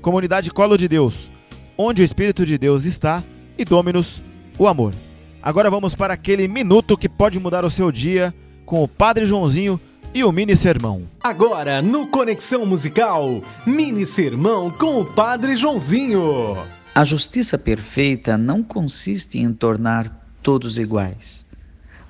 Comunidade 0.00 0.52
Colo 0.52 0.76
de 0.76 0.86
Deus, 0.86 1.28
Onde 1.76 2.00
o 2.00 2.04
Espírito 2.04 2.46
de 2.46 2.56
Deus 2.56 2.84
está 2.84 3.24
e 3.58 3.64
Dominus, 3.64 4.22
o 4.56 4.68
Amor. 4.68 4.94
Agora 5.42 5.68
vamos 5.68 5.96
para 5.96 6.14
aquele 6.14 6.46
minuto 6.46 6.96
que 6.96 7.08
pode 7.08 7.40
mudar 7.40 7.64
o 7.64 7.70
seu 7.70 7.90
dia 7.90 8.32
com 8.64 8.80
o 8.80 8.86
Padre 8.86 9.26
Joãozinho 9.26 9.78
e 10.14 10.22
o 10.22 10.30
mini 10.30 10.54
sermão. 10.54 11.02
Agora, 11.20 11.82
no 11.82 12.06
Conexão 12.06 12.64
Musical, 12.64 13.42
mini 13.66 14.06
sermão 14.06 14.70
com 14.70 15.00
o 15.00 15.04
Padre 15.04 15.56
Joãozinho. 15.56 16.56
A 16.94 17.04
justiça 17.04 17.58
perfeita 17.58 18.38
não 18.38 18.62
consiste 18.62 19.40
em 19.40 19.52
tornar 19.52 20.08
todos 20.40 20.78
iguais, 20.78 21.44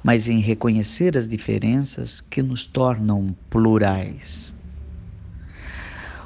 mas 0.03 0.29
em 0.29 0.39
reconhecer 0.39 1.17
as 1.17 1.27
diferenças 1.27 2.21
que 2.21 2.43
nos 2.43 2.67
tornam 2.67 3.35
plurais. 3.49 4.53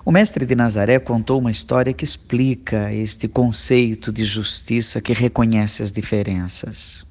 O 0.05 0.11
mestre 0.11 0.45
de 0.45 0.57
Nazaré 0.57 0.99
contou 0.99 1.39
uma 1.39 1.51
história 1.51 1.93
que 1.93 2.03
explica 2.03 2.93
este 2.93 3.29
conceito 3.29 4.11
de 4.11 4.25
justiça 4.25 5.01
que 5.01 5.13
reconhece 5.13 5.83
as 5.83 5.93
diferenças. 5.93 7.07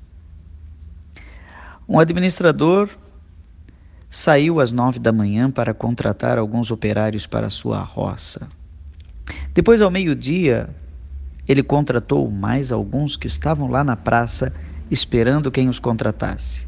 Um 1.87 1.99
administrador 1.99 2.89
saiu 4.09 4.59
às 4.59 4.71
nove 4.71 4.99
da 4.99 5.11
manhã 5.11 5.51
para 5.51 5.73
contratar 5.73 6.37
alguns 6.37 6.71
operários 6.71 7.27
para 7.27 7.49
sua 7.49 7.79
roça. 7.79 8.47
Depois, 9.53 9.81
ao 9.81 9.91
meio-dia, 9.91 10.69
ele 11.47 11.63
contratou 11.63 12.29
mais 12.29 12.71
alguns 12.71 13.15
que 13.15 13.27
estavam 13.27 13.67
lá 13.67 13.83
na 13.83 13.95
praça 13.95 14.53
esperando 14.89 15.51
quem 15.51 15.69
os 15.69 15.79
contratasse. 15.79 16.65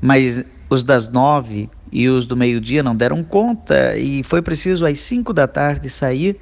Mas 0.00 0.44
os 0.68 0.82
das 0.82 1.08
nove 1.08 1.68
e 1.92 2.08
os 2.08 2.26
do 2.26 2.36
meio-dia 2.36 2.82
não 2.82 2.94
deram 2.94 3.22
conta 3.22 3.96
e 3.96 4.22
foi 4.22 4.40
preciso 4.40 4.86
às 4.86 5.00
cinco 5.00 5.32
da 5.32 5.46
tarde 5.46 5.90
sair 5.90 6.40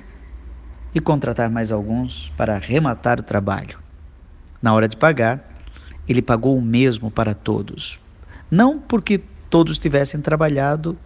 e 0.95 1.01
contratar 1.01 1.51
mais 1.51 1.73
alguns 1.73 2.33
para 2.37 2.55
arrematar 2.55 3.21
o 3.21 3.23
trabalho. 3.23 3.79
Na 4.61 4.75
hora 4.75 4.89
de 4.89 4.97
pagar, 4.97 5.57
ele 6.09 6.23
pagou 6.23 6.57
o 6.57 6.63
mesmo 6.63 7.11
para 7.11 7.35
todos. 7.35 8.01
Não 8.51 8.79
porque 8.79 9.21
todos 9.51 9.79
tivessem 9.79 10.21
trabalhado 10.23 10.99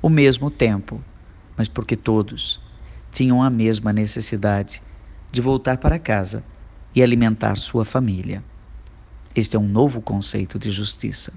o 0.00 0.08
mesmo 0.08 0.50
tempo, 0.50 1.02
mas 1.56 1.68
porque 1.68 1.96
todos 1.96 2.60
tinham 3.12 3.42
a 3.42 3.50
mesma 3.50 3.92
necessidade 3.92 4.82
de 5.30 5.40
voltar 5.40 5.76
para 5.76 5.98
casa 5.98 6.42
e 6.94 7.02
alimentar 7.02 7.56
sua 7.56 7.84
família. 7.84 8.42
Este 9.34 9.54
é 9.54 9.58
um 9.58 9.68
novo 9.68 10.00
conceito 10.00 10.58
de 10.58 10.70
justiça. 10.70 11.32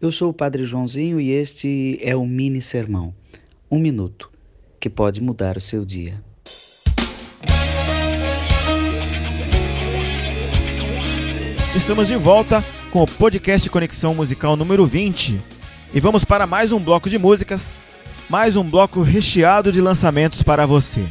Eu 0.00 0.10
sou 0.10 0.30
o 0.30 0.34
Padre 0.34 0.64
Joãozinho 0.64 1.20
e 1.20 1.30
este 1.30 1.98
é 2.02 2.16
o 2.16 2.26
mini 2.26 2.60
sermão. 2.60 3.14
Um 3.70 3.78
minuto 3.78 4.30
que 4.80 4.90
pode 4.90 5.20
mudar 5.20 5.56
o 5.56 5.60
seu 5.60 5.84
dia. 5.84 6.20
Estamos 11.76 12.08
de 12.08 12.16
volta 12.16 12.64
com 12.94 13.02
o 13.02 13.08
podcast 13.08 13.68
Conexão 13.68 14.14
Musical 14.14 14.54
número 14.54 14.86
20 14.86 15.40
e 15.92 15.98
vamos 15.98 16.24
para 16.24 16.46
mais 16.46 16.70
um 16.70 16.78
bloco 16.78 17.10
de 17.10 17.18
músicas, 17.18 17.74
mais 18.30 18.54
um 18.54 18.62
bloco 18.62 19.02
recheado 19.02 19.72
de 19.72 19.80
lançamentos 19.80 20.44
para 20.44 20.64
você. 20.64 21.04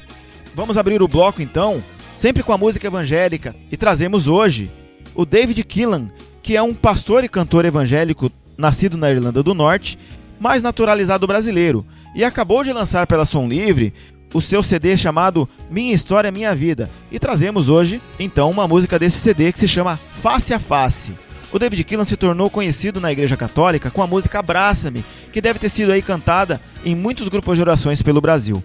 Vamos 0.55 0.77
abrir 0.77 1.01
o 1.01 1.09
bloco 1.09 1.41
então, 1.41 1.83
sempre 2.15 2.41
com 2.41 2.53
a 2.53 2.57
música 2.57 2.87
evangélica, 2.87 3.53
e 3.69 3.75
trazemos 3.75 4.29
hoje 4.29 4.71
o 5.13 5.25
David 5.25 5.61
Killan, 5.65 6.09
que 6.41 6.55
é 6.55 6.61
um 6.61 6.73
pastor 6.73 7.25
e 7.25 7.27
cantor 7.27 7.65
evangélico 7.65 8.31
nascido 8.57 8.95
na 8.95 9.11
Irlanda 9.11 9.43
do 9.43 9.53
Norte, 9.53 9.99
mas 10.39 10.61
naturalizado 10.61 11.27
brasileiro, 11.27 11.85
e 12.15 12.23
acabou 12.23 12.63
de 12.63 12.71
lançar 12.71 13.05
pela 13.07 13.25
Som 13.25 13.45
Livre 13.45 13.93
o 14.33 14.39
seu 14.39 14.63
CD 14.63 14.95
chamado 14.95 15.49
Minha 15.69 15.93
História 15.93 16.31
Minha 16.31 16.55
Vida. 16.55 16.89
E 17.11 17.19
trazemos 17.19 17.67
hoje, 17.67 18.01
então, 18.17 18.49
uma 18.49 18.69
música 18.69 18.97
desse 18.97 19.19
CD 19.19 19.51
que 19.51 19.59
se 19.59 19.67
chama 19.67 19.99
Face 20.11 20.53
a 20.53 20.59
Face. 20.59 21.11
O 21.53 21.59
David 21.59 21.83
Killan 21.83 22.03
se 22.03 22.17
tornou 22.17 22.49
conhecido 22.49 22.99
na 22.99 23.11
Igreja 23.11 23.37
Católica 23.37 23.91
com 23.91 24.01
a 24.01 24.07
música 24.07 24.39
Abraça-me, 24.39 25.05
que 25.31 25.39
deve 25.39 25.59
ter 25.59 25.69
sido 25.69 25.91
aí 25.91 26.01
cantada 26.01 26.59
em 26.83 26.95
muitos 26.95 27.29
grupos 27.29 27.55
de 27.55 27.61
orações 27.61 28.01
pelo 28.01 28.19
Brasil. 28.19 28.63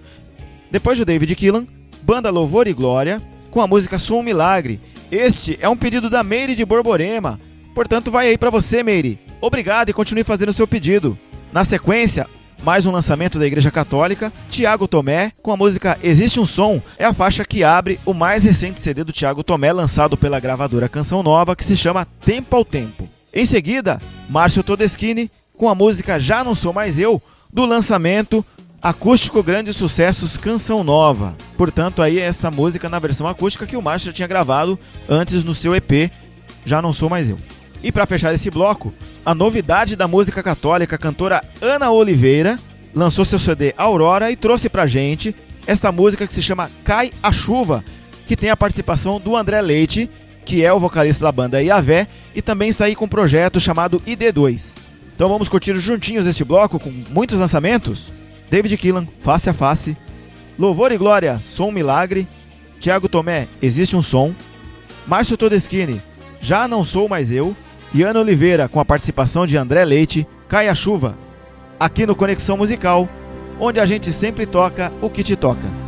Depois 0.71 0.97
do 0.97 1.05
David 1.05 1.35
Killan, 1.37 1.67
banda 2.03 2.31
Louvor 2.31 2.67
e 2.67 2.73
Glória, 2.73 3.23
com 3.51 3.61
a 3.61 3.67
música 3.67 3.99
Sou 3.99 4.21
um 4.21 4.23
Milagre. 4.23 4.81
Este 5.13 5.59
é 5.61 5.69
um 5.69 5.77
pedido 5.77 6.09
da 6.09 6.25
Meire 6.25 6.55
de 6.55 6.65
Borborema, 6.65 7.39
portanto 7.75 8.11
vai 8.11 8.29
aí 8.29 8.39
para 8.39 8.49
você, 8.49 8.83
Meire. 8.83 9.19
Obrigado 9.39 9.91
e 9.91 9.93
continue 9.93 10.25
fazendo 10.25 10.49
o 10.49 10.55
seu 10.55 10.67
pedido. 10.67 11.19
Na 11.53 11.67
sequência, 11.67 12.27
mais 12.63 12.87
um 12.87 12.91
lançamento 12.91 13.39
da 13.39 13.47
Igreja 13.47 13.71
Católica, 13.71 14.33
Tiago 14.49 14.89
Tomé, 14.89 15.33
com 15.43 15.53
a 15.53 15.57
música 15.57 15.99
Existe 16.03 16.41
um 16.41 16.47
Som, 16.47 16.81
é 16.99 17.05
a 17.05 17.13
faixa 17.13 17.45
que 17.45 17.63
abre 17.63 17.99
o 18.05 18.13
mais 18.13 18.45
recente 18.45 18.81
CD 18.81 19.05
do 19.05 19.13
Tiago 19.13 19.43
Tomé, 19.43 19.73
lançado 19.73 20.17
pela 20.17 20.41
gravadora 20.41 20.89
Canção 20.89 21.23
Nova, 21.23 21.57
que 21.57 21.65
se 21.65 21.77
chama 21.77 22.07
Tempo 22.21 22.57
ao 22.57 22.65
Tempo. 22.65 23.09
Em 23.33 23.47
seguida, 23.47 24.01
Márcio 24.29 24.63
Todeschini, 24.63 25.31
com 25.57 25.69
a 25.69 25.75
música 25.75 26.19
Já 26.19 26.43
Não 26.43 26.55
Sou 26.55 26.73
Mais 26.73 26.99
Eu, 26.99 27.23
do 27.53 27.65
lançamento 27.65 28.45
Acústico 28.81 29.43
Grandes 29.43 29.77
Sucessos 29.77 30.37
Canção 30.37 30.85
Nova. 30.85 31.37
Portanto, 31.57 32.01
aí 32.01 32.19
é 32.19 32.23
essa 32.23 32.51
música 32.51 32.89
na 32.89 32.99
versão 32.99 33.27
acústica 33.27 33.67
que 33.67 33.77
o 33.77 33.83
Márcio 33.83 34.07
já 34.07 34.13
tinha 34.13 34.29
gravado 34.29 34.79
antes 35.09 35.43
no 35.43 35.55
seu 35.55 35.75
EP 35.75 36.11
Já 36.65 36.81
Não 36.81 36.93
Sou 36.93 37.11
Mais 37.11 37.29
Eu. 37.29 37.39
E 37.83 37.93
para 37.93 38.07
fechar 38.07 38.35
esse 38.35 38.51
bloco, 38.51 38.93
a 39.25 39.35
novidade 39.35 39.95
da 39.95 40.09
música 40.09 40.43
católica, 40.43 40.97
a 40.97 40.99
cantora 40.99 41.43
Ana 41.61 41.91
Oliveira, 41.91 42.59
lançou 42.95 43.25
seu 43.25 43.39
CD 43.39 43.75
Aurora 43.77 44.31
e 44.31 44.37
trouxe 44.37 44.69
pra 44.69 44.87
gente 44.87 45.35
esta 45.67 45.93
música 45.93 46.27
que 46.27 46.33
se 46.33 46.43
chama 46.43 46.71
Cai 46.83 47.13
a 47.23 47.31
Chuva, 47.31 47.85
que 48.27 48.37
tem 48.37 48.51
a 48.51 48.57
participação 48.57 49.21
do 49.21 49.37
André 49.37 49.61
Leite, 49.61 50.11
que 50.45 50.65
é 50.65 50.73
o 50.73 50.81
vocalista 50.81 51.25
da 51.25 51.31
banda 51.31 51.63
Iavé, 51.63 52.09
e 52.35 52.41
também 52.41 52.71
está 52.71 52.87
aí 52.87 52.95
com 52.95 53.05
um 53.05 53.09
projeto 53.09 53.61
chamado 53.61 54.01
ID2. 54.07 54.75
Então 55.15 55.29
vamos 55.29 55.49
curtir 55.49 55.75
juntinhos 55.77 56.27
este 56.27 56.45
bloco 56.45 56.79
com 56.79 56.91
muitos 57.11 57.39
lançamentos. 57.39 58.13
David 58.51 58.77
Killan, 58.79 59.07
Face 59.21 59.51
a 59.51 59.53
Face, 59.53 59.97
Louvor 60.59 60.91
e 60.91 60.97
Glória, 60.97 61.39
Som 61.39 61.71
Milagre, 61.71 62.27
Tiago 62.81 63.09
Tomé, 63.09 63.47
Existe 63.61 63.95
um 63.95 64.03
Som, 64.03 64.33
Márcio 65.07 65.37
Todeschini, 65.37 66.01
Já 66.41 66.67
Não 66.67 66.85
Sou 66.85 67.09
Mais 67.09 67.31
Eu, 67.31 67.55
e 67.93 68.03
Ana 68.03 68.21
Oliveira 68.21 68.69
com 68.69 68.81
a 68.81 68.85
participação 68.85 69.47
de 69.47 69.57
André 69.57 69.85
Leite, 69.85 70.27
Cai 70.49 70.69
a 70.69 70.75
Chuva, 70.75 71.17
aqui 71.79 72.07
no 72.07 72.17
Conexão 72.17 72.57
Musical, 72.57 73.09
onde 73.59 73.81
a 73.81 73.87
gente 73.87 74.13
sempre 74.13 74.47
toca 74.47 74.93
o 75.01 75.11
que 75.11 75.23
te 75.23 75.37
toca. 75.37 75.88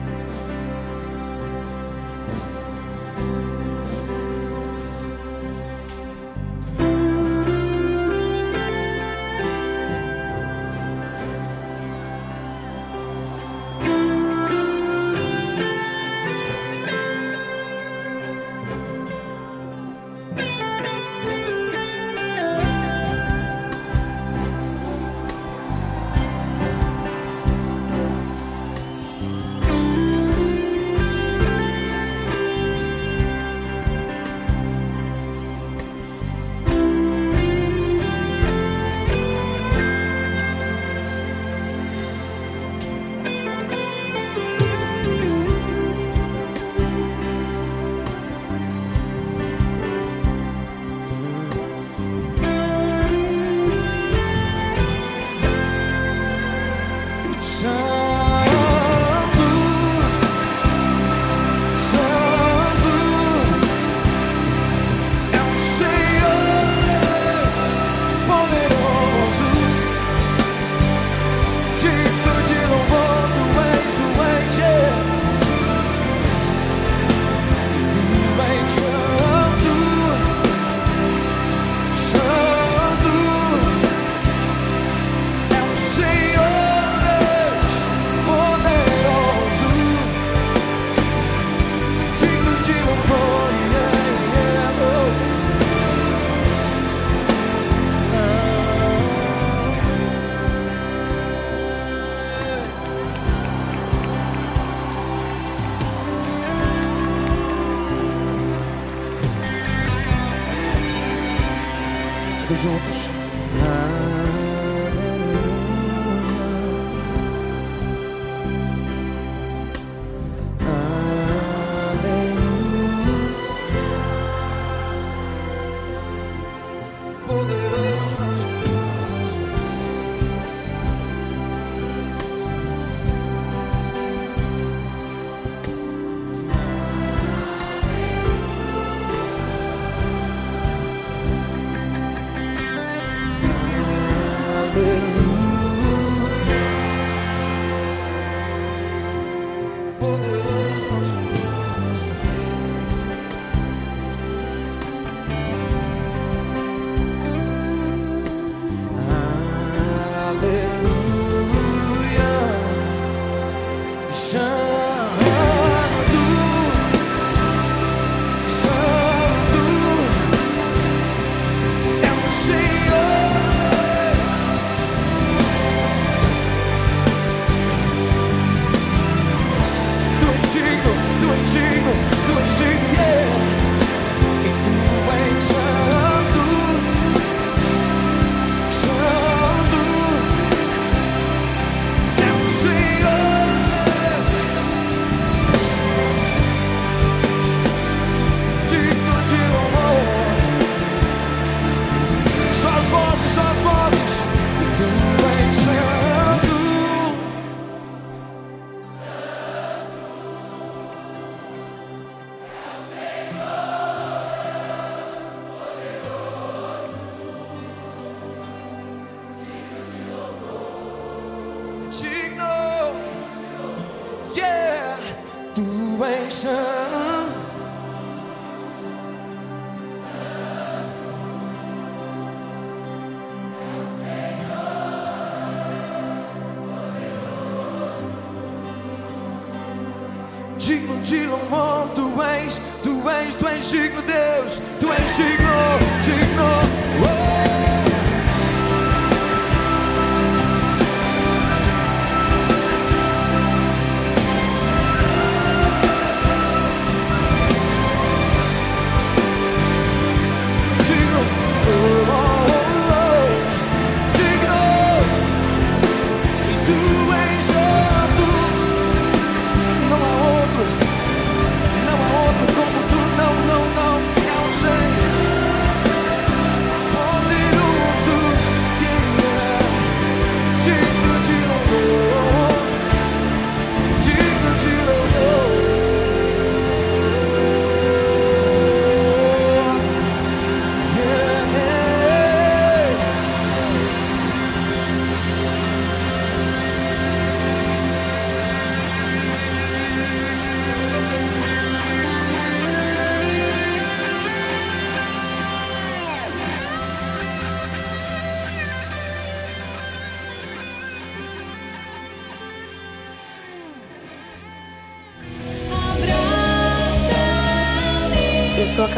salvation. 226.01 226.90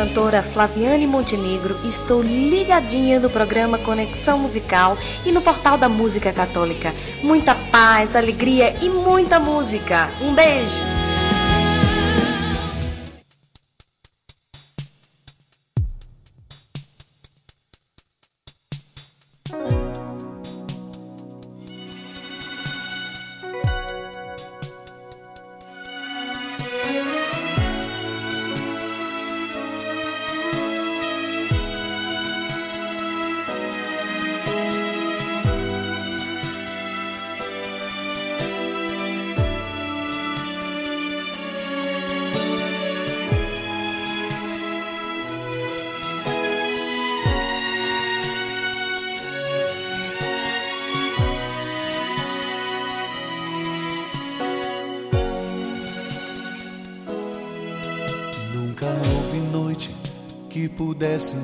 Cantora 0.03 0.43
Flaviane 0.43 1.07
Montenegro 1.07 1.79
estou 1.85 2.21
ligadinha 2.21 3.21
no 3.21 3.31
programa 3.31 3.79
Conexão 3.79 4.37
Musical 4.37 4.99
e 5.25 5.31
no 5.31 5.41
portal 5.41 5.79
da 5.79 5.89
Música 5.89 6.33
Católica. 6.33 6.93
Muita 7.23 7.55
paz, 7.55 8.17
alegria 8.17 8.75
e 8.83 8.89
muita 8.89 9.39
música. 9.39 10.11
Um 10.21 10.35
beijo! 10.35 10.92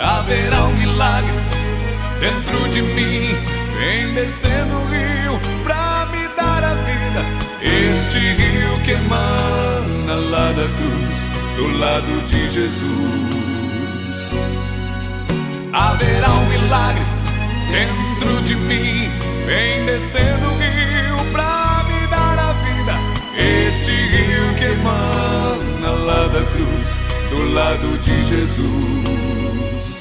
Haverá 0.00 0.64
um 0.64 0.72
milagre 0.76 1.34
dentro 2.20 2.68
de 2.70 2.80
mim. 2.80 3.36
Vem 3.78 4.14
descendo 4.14 4.76
o 4.76 4.86
rio 4.88 5.38
pra 5.62 6.08
me 6.10 6.26
dar 6.28 6.64
a 6.64 6.74
vida. 6.74 7.22
Este 7.60 8.18
rio 8.18 8.80
que 8.82 8.92
emana 8.92 10.14
lá 10.14 10.52
da 10.52 10.66
cruz, 10.78 11.28
do 11.56 11.78
lado 11.78 12.26
de 12.26 12.48
Jesus. 12.48 14.32
Haverá 15.70 16.30
um 16.30 16.46
milagre 16.46 17.04
dentro 17.70 18.42
de 18.42 18.54
mim. 18.54 19.10
Vem 19.44 19.84
descendo 19.84 20.46
o 20.46 20.56
rio 20.56 21.30
pra 21.30 21.84
me 21.86 22.06
dar 22.06 22.38
a 22.38 22.52
vida. 22.64 22.94
Este 23.68 23.92
rio 23.92 24.54
que 24.56 24.64
emana 24.64 25.90
lá 25.90 26.26
da 26.28 26.40
cruz, 26.52 27.00
do 27.28 27.52
lado 27.52 27.98
de 27.98 28.24
Jesus. 28.24 29.39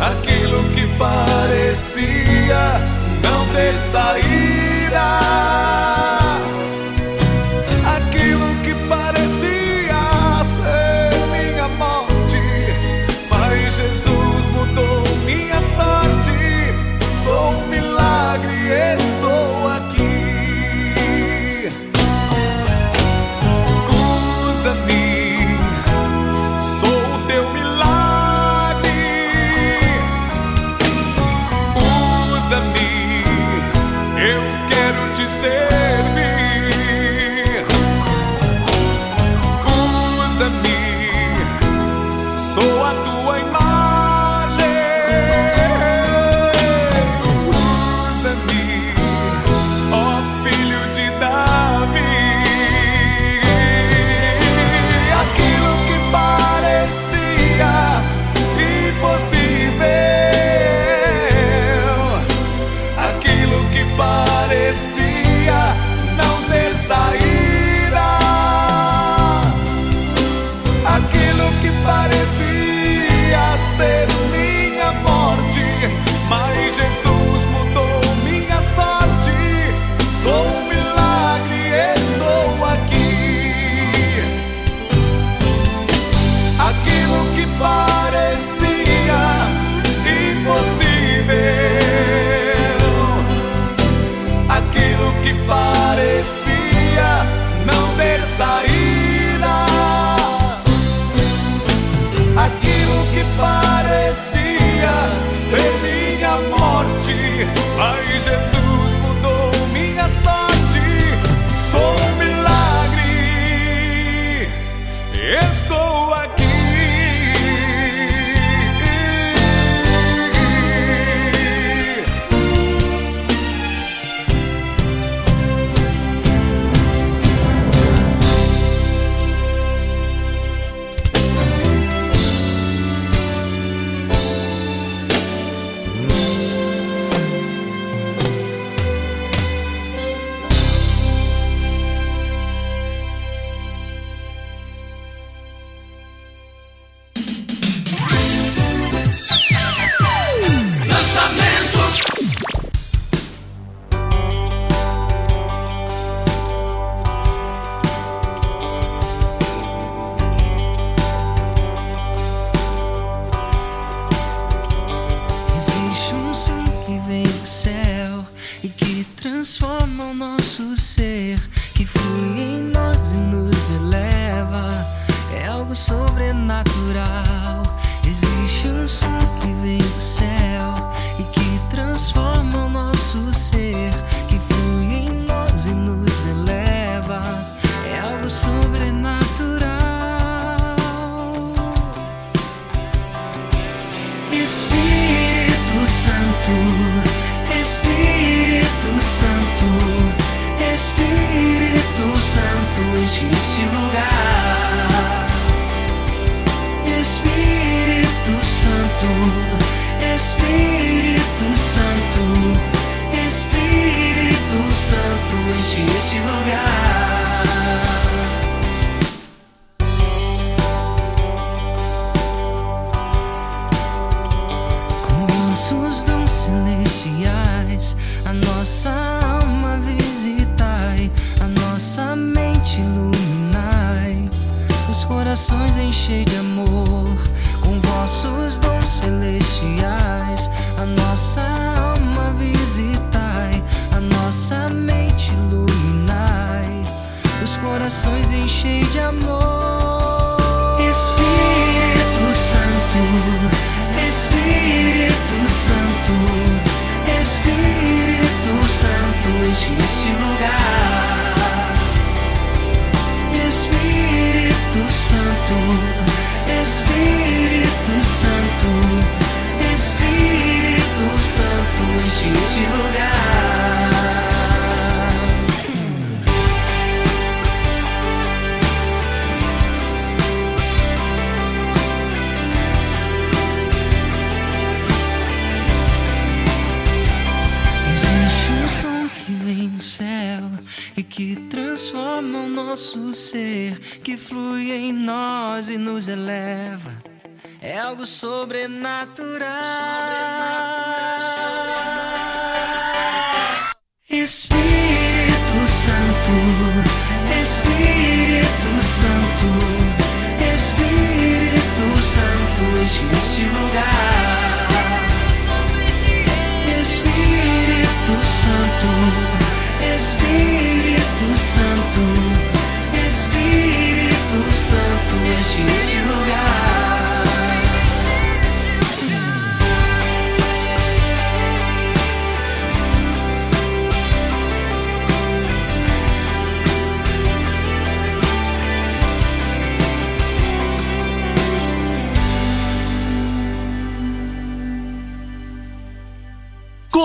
aquilo 0.00 0.64
que 0.74 0.86
parecia 0.98 2.64
não 3.22 3.46
ter 3.54 3.74
saída, 3.80 4.45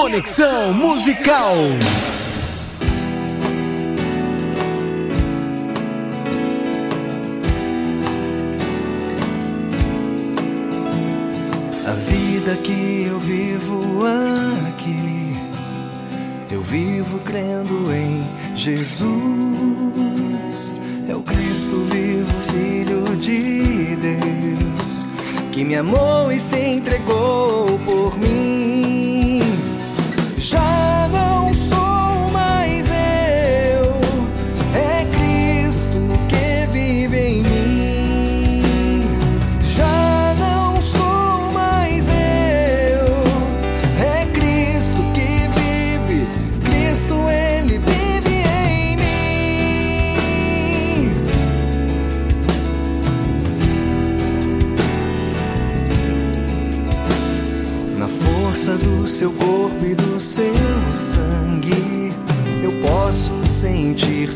Conexão 0.01 0.73
Musical. 0.73 1.53
A 11.85 11.91
vida 11.91 12.55
que 12.63 13.05
eu 13.07 13.19
vivo 13.19 14.01
aqui, 14.67 15.35
eu 16.49 16.63
vivo 16.63 17.19
crendo 17.19 17.93
em 17.93 18.27
Jesus. 18.55 19.05
É 21.07 21.15
o 21.15 21.21
Cristo 21.21 21.75
vivo, 21.91 22.33
Filho 22.51 23.15
de 23.17 23.95
Deus, 23.97 25.05
que 25.51 25.63
me 25.63 25.75
amou 25.75 26.31
e 26.31 26.39
se 26.39 26.57
entregou 26.57 27.50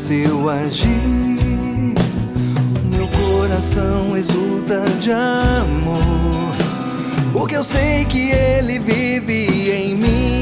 seu 0.06 0.48
agir. 0.48 1.02
Meu 2.88 3.08
coração 3.08 4.16
exulta 4.16 4.84
de 5.00 5.10
amor, 5.10 6.54
porque 7.32 7.56
eu 7.56 7.64
sei 7.64 8.04
que 8.04 8.30
ele 8.30 8.78
vive 8.78 9.72
em 9.72 9.96
mim. 9.96 10.35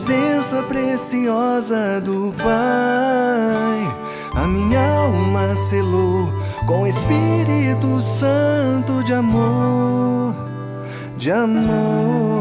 presença 0.00 0.62
preciosa 0.62 2.00
do 2.00 2.32
Pai. 2.38 3.80
A 4.34 4.46
minha 4.46 4.80
alma 4.80 5.54
selou 5.54 6.26
com 6.66 6.86
Espírito 6.86 8.00
Santo 8.00 9.04
de 9.04 9.12
amor, 9.12 10.34
de 11.18 11.30
amor. 11.30 12.39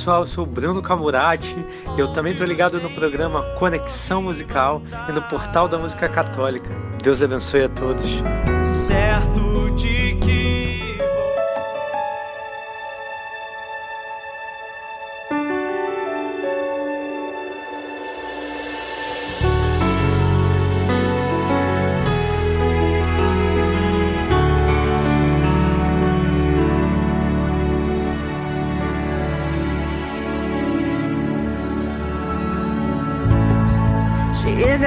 Pessoal, 0.00 0.20
eu 0.20 0.26
sou 0.26 0.44
o 0.44 0.46
Bruno 0.46 0.80
Camurati 0.80 1.62
eu 1.98 2.10
também 2.14 2.32
estou 2.32 2.46
ligado 2.46 2.80
no 2.80 2.88
programa 2.90 3.42
Conexão 3.58 4.22
Musical 4.22 4.80
e 5.06 5.12
no 5.12 5.20
portal 5.20 5.68
da 5.68 5.78
música 5.78 6.08
católica. 6.08 6.70
Deus 7.02 7.22
abençoe 7.22 7.64
a 7.64 7.68
todos. 7.68 8.06
Certo 8.64 9.49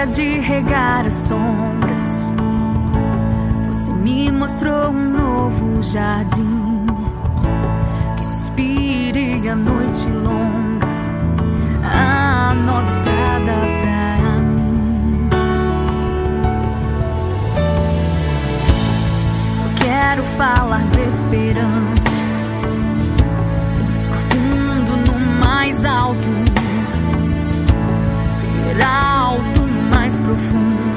De 0.06 0.40
regar 0.42 1.08
as 1.08 1.14
sombras. 1.14 2.32
Você 3.68 3.92
me 3.94 4.30
mostrou 4.32 4.92
um 4.92 5.10
novo 5.10 5.82
jardim 5.82 6.86
que 8.18 8.24
suspire 8.24 9.48
a 9.48 9.56
noite 9.56 10.08
longa, 10.10 10.88
a 11.82 12.54
nova 12.54 12.84
estrada 12.84 13.54
pra 13.82 14.40
mim. 14.40 15.30
Eu 19.64 19.86
quero 19.86 20.24
falar 20.38 20.86
de 20.90 21.02
esperança, 21.02 22.10
ser 23.70 23.84
mais 23.84 24.06
profundo 24.06 24.98
no 25.08 25.40
mais 25.40 25.86
alto 25.86 26.30
ser 28.28 28.82
alto 28.82 29.53
no 30.36 30.93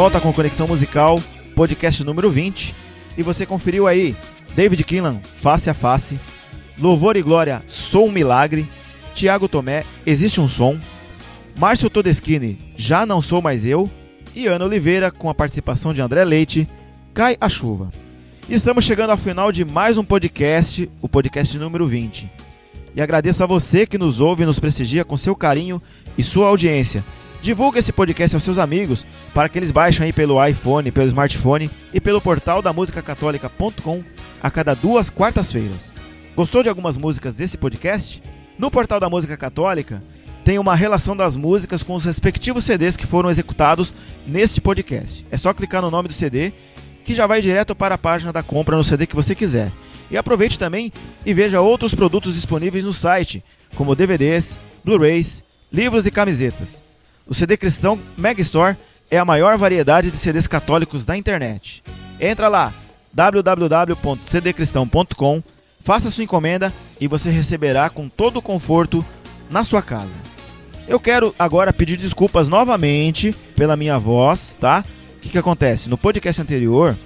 volta 0.00 0.18
com 0.18 0.32
Conexão 0.32 0.66
Musical, 0.66 1.22
podcast 1.54 2.02
número 2.04 2.30
20. 2.30 2.74
E 3.18 3.22
você 3.22 3.44
conferiu 3.44 3.86
aí 3.86 4.16
David 4.56 4.82
Kinlan, 4.82 5.20
Face 5.34 5.68
a 5.68 5.74
Face, 5.74 6.18
Louvor 6.78 7.18
e 7.18 7.22
Glória, 7.22 7.62
Sou 7.66 8.08
um 8.08 8.10
Milagre, 8.10 8.66
Tiago 9.12 9.46
Tomé, 9.46 9.84
Existe 10.06 10.40
um 10.40 10.48
Som, 10.48 10.80
Márcio 11.58 11.90
Todeschini, 11.90 12.58
Já 12.78 13.04
Não 13.04 13.20
Sou 13.20 13.42
Mais 13.42 13.66
Eu, 13.66 13.90
e 14.34 14.46
Ana 14.46 14.64
Oliveira, 14.64 15.10
com 15.10 15.28
a 15.28 15.34
participação 15.34 15.92
de 15.92 16.00
André 16.00 16.24
Leite, 16.24 16.66
Cai 17.12 17.36
a 17.38 17.46
Chuva. 17.50 17.92
Estamos 18.48 18.86
chegando 18.86 19.10
ao 19.10 19.18
final 19.18 19.52
de 19.52 19.66
mais 19.66 19.98
um 19.98 20.04
podcast, 20.04 20.90
o 21.02 21.10
podcast 21.10 21.58
número 21.58 21.86
20. 21.86 22.32
E 22.96 23.02
agradeço 23.02 23.44
a 23.44 23.46
você 23.46 23.84
que 23.84 23.98
nos 23.98 24.18
ouve 24.18 24.44
e 24.44 24.46
nos 24.46 24.58
prestigia 24.58 25.04
com 25.04 25.18
seu 25.18 25.36
carinho 25.36 25.80
e 26.16 26.22
sua 26.22 26.46
audiência. 26.46 27.04
Divulgue 27.42 27.78
esse 27.78 27.92
podcast 27.92 28.36
aos 28.36 28.42
seus 28.42 28.58
amigos 28.58 29.06
para 29.32 29.48
que 29.48 29.58
eles 29.58 29.70
baixem 29.70 30.06
aí 30.06 30.12
pelo 30.12 30.44
iPhone, 30.44 30.90
pelo 30.90 31.06
smartphone 31.06 31.70
e 31.92 32.00
pelo 32.00 32.20
portal 32.20 32.60
da 32.60 32.72
musicacatólica.com 32.72 34.04
a 34.42 34.50
cada 34.50 34.74
duas 34.74 35.08
quartas-feiras. 35.08 35.94
Gostou 36.36 36.62
de 36.62 36.68
algumas 36.68 36.98
músicas 36.98 37.32
desse 37.32 37.56
podcast? 37.56 38.22
No 38.58 38.70
portal 38.70 39.00
da 39.00 39.08
Música 39.08 39.38
Católica 39.38 40.02
tem 40.44 40.58
uma 40.58 40.74
relação 40.74 41.16
das 41.16 41.34
músicas 41.34 41.82
com 41.82 41.94
os 41.94 42.04
respectivos 42.04 42.64
CDs 42.64 42.96
que 42.96 43.06
foram 43.06 43.30
executados 43.30 43.94
neste 44.26 44.60
podcast. 44.60 45.26
É 45.30 45.38
só 45.38 45.54
clicar 45.54 45.80
no 45.80 45.90
nome 45.90 46.08
do 46.08 46.14
CD 46.14 46.52
que 47.04 47.14
já 47.14 47.26
vai 47.26 47.40
direto 47.40 47.74
para 47.74 47.94
a 47.94 47.98
página 47.98 48.32
da 48.32 48.42
compra 48.42 48.76
no 48.76 48.84
CD 48.84 49.06
que 49.06 49.16
você 49.16 49.34
quiser. 49.34 49.72
E 50.10 50.16
aproveite 50.16 50.58
também 50.58 50.92
e 51.24 51.32
veja 51.32 51.60
outros 51.60 51.94
produtos 51.94 52.34
disponíveis 52.34 52.84
no 52.84 52.92
site, 52.92 53.42
como 53.74 53.94
DVDs, 53.94 54.58
Blu-rays, 54.84 55.42
livros 55.72 56.06
e 56.06 56.10
camisetas. 56.10 56.89
O 57.30 57.34
CD 57.34 57.56
Cristão 57.56 57.98
Mega 58.18 58.42
Store 58.42 58.76
é 59.08 59.16
a 59.16 59.24
maior 59.24 59.56
variedade 59.56 60.10
de 60.10 60.16
CDs 60.16 60.48
católicos 60.48 61.04
da 61.04 61.16
internet. 61.16 61.80
Entra 62.18 62.48
lá 62.48 62.74
www.cdcristão.com, 63.12 65.40
faça 65.80 66.10
sua 66.10 66.24
encomenda 66.24 66.72
e 67.00 67.06
você 67.06 67.30
receberá 67.30 67.88
com 67.88 68.08
todo 68.08 68.38
o 68.38 68.42
conforto 68.42 69.06
na 69.48 69.62
sua 69.62 69.80
casa. 69.80 70.10
Eu 70.88 70.98
quero 70.98 71.32
agora 71.38 71.72
pedir 71.72 71.96
desculpas 71.96 72.48
novamente 72.48 73.32
pela 73.54 73.76
minha 73.76 73.96
voz, 73.96 74.56
tá? 74.58 74.84
O 75.16 75.20
que, 75.20 75.28
que 75.28 75.38
acontece? 75.38 75.88
No 75.88 75.96
podcast 75.96 76.42
anterior, 76.42 76.96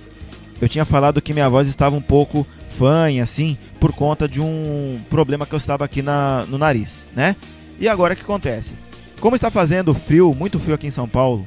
eu 0.59 0.71
tinha 0.71 0.87
falado 0.87 1.21
que 1.21 1.35
minha 1.35 1.51
voz 1.51 1.69
estava 1.69 1.95
um 1.95 2.01
pouco 2.01 2.47
fanha, 2.71 3.23
assim, 3.23 3.59
por 3.79 3.93
conta 3.93 4.27
de 4.27 4.41
um 4.41 5.03
problema 5.11 5.45
que 5.45 5.55
eu 5.55 5.59
estava 5.59 5.85
aqui 5.85 6.01
na, 6.01 6.47
no 6.49 6.57
nariz, 6.57 7.07
né? 7.15 7.37
E 7.79 7.87
agora 7.87 8.15
o 8.15 8.17
que 8.17 8.23
acontece? 8.23 8.73
Como 9.20 9.36
está 9.36 9.51
fazendo 9.51 9.95
frio, 9.95 10.35
muito 10.35 10.59
frio 10.59 10.74
aqui 10.74 10.86
em 10.86 10.91
São 10.91 11.09
Paulo, 11.09 11.45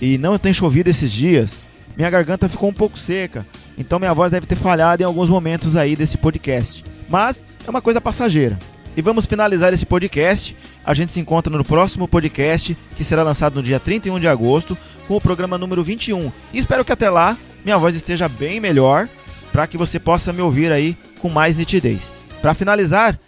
e 0.00 0.18
não 0.18 0.38
tem 0.38 0.52
chovido 0.52 0.90
esses 0.90 1.12
dias, 1.12 1.64
minha 1.96 2.10
garganta 2.10 2.48
ficou 2.48 2.68
um 2.68 2.74
pouco 2.74 2.98
seca, 2.98 3.46
então 3.78 3.98
minha 3.98 4.14
voz 4.14 4.32
deve 4.32 4.46
ter 4.46 4.56
falhado 4.56 5.02
em 5.02 5.06
alguns 5.06 5.28
momentos 5.28 5.76
aí 5.76 5.94
desse 5.94 6.18
podcast. 6.18 6.84
Mas 7.08 7.44
é 7.66 7.70
uma 7.70 7.82
coisa 7.82 8.00
passageira. 8.00 8.58
E 8.96 9.00
vamos 9.00 9.26
finalizar 9.26 9.72
esse 9.72 9.86
podcast. 9.86 10.56
A 10.84 10.92
gente 10.92 11.12
se 11.12 11.20
encontra 11.20 11.56
no 11.56 11.64
próximo 11.64 12.06
podcast, 12.06 12.76
que 12.96 13.04
será 13.04 13.22
lançado 13.22 13.54
no 13.54 13.62
dia 13.62 13.80
31 13.80 14.18
de 14.18 14.28
agosto, 14.28 14.76
com 15.08 15.16
o 15.16 15.20
programa 15.20 15.56
número 15.56 15.82
21. 15.82 16.30
E 16.52 16.58
espero 16.58 16.84
que 16.84 16.92
até 16.92 17.08
lá 17.08 17.36
minha 17.64 17.78
voz 17.78 17.94
esteja 17.94 18.28
bem 18.28 18.60
melhor, 18.60 19.08
para 19.52 19.66
que 19.66 19.78
você 19.78 19.98
possa 19.98 20.32
me 20.32 20.42
ouvir 20.42 20.72
aí 20.72 20.96
com 21.20 21.28
mais 21.28 21.56
nitidez. 21.56 22.12
Para 22.40 22.54
finalizar, 22.54 23.18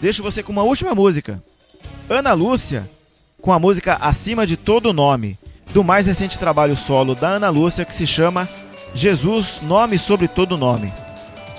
deixo 0.00 0.22
você 0.22 0.42
com 0.42 0.52
uma 0.52 0.62
última 0.62 0.94
música. 0.94 1.42
Ana 2.08 2.32
Lúcia, 2.32 2.88
com 3.40 3.52
a 3.52 3.58
música 3.58 3.96
Acima 4.00 4.46
de 4.46 4.56
Todo 4.56 4.92
Nome, 4.92 5.38
do 5.72 5.82
mais 5.82 6.06
recente 6.06 6.38
trabalho 6.38 6.76
solo 6.76 7.14
da 7.14 7.28
Ana 7.28 7.48
Lúcia, 7.48 7.84
que 7.84 7.94
se 7.94 8.06
chama 8.06 8.48
Jesus, 8.94 9.60
Nome 9.62 9.98
sobre 9.98 10.28
Todo 10.28 10.56
Nome. 10.56 10.92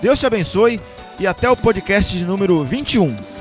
Deus 0.01 0.19
te 0.19 0.25
abençoe 0.25 0.79
e 1.19 1.27
até 1.27 1.49
o 1.49 1.57
podcast 1.57 2.17
de 2.17 2.25
número 2.25 2.63
21. 2.63 3.40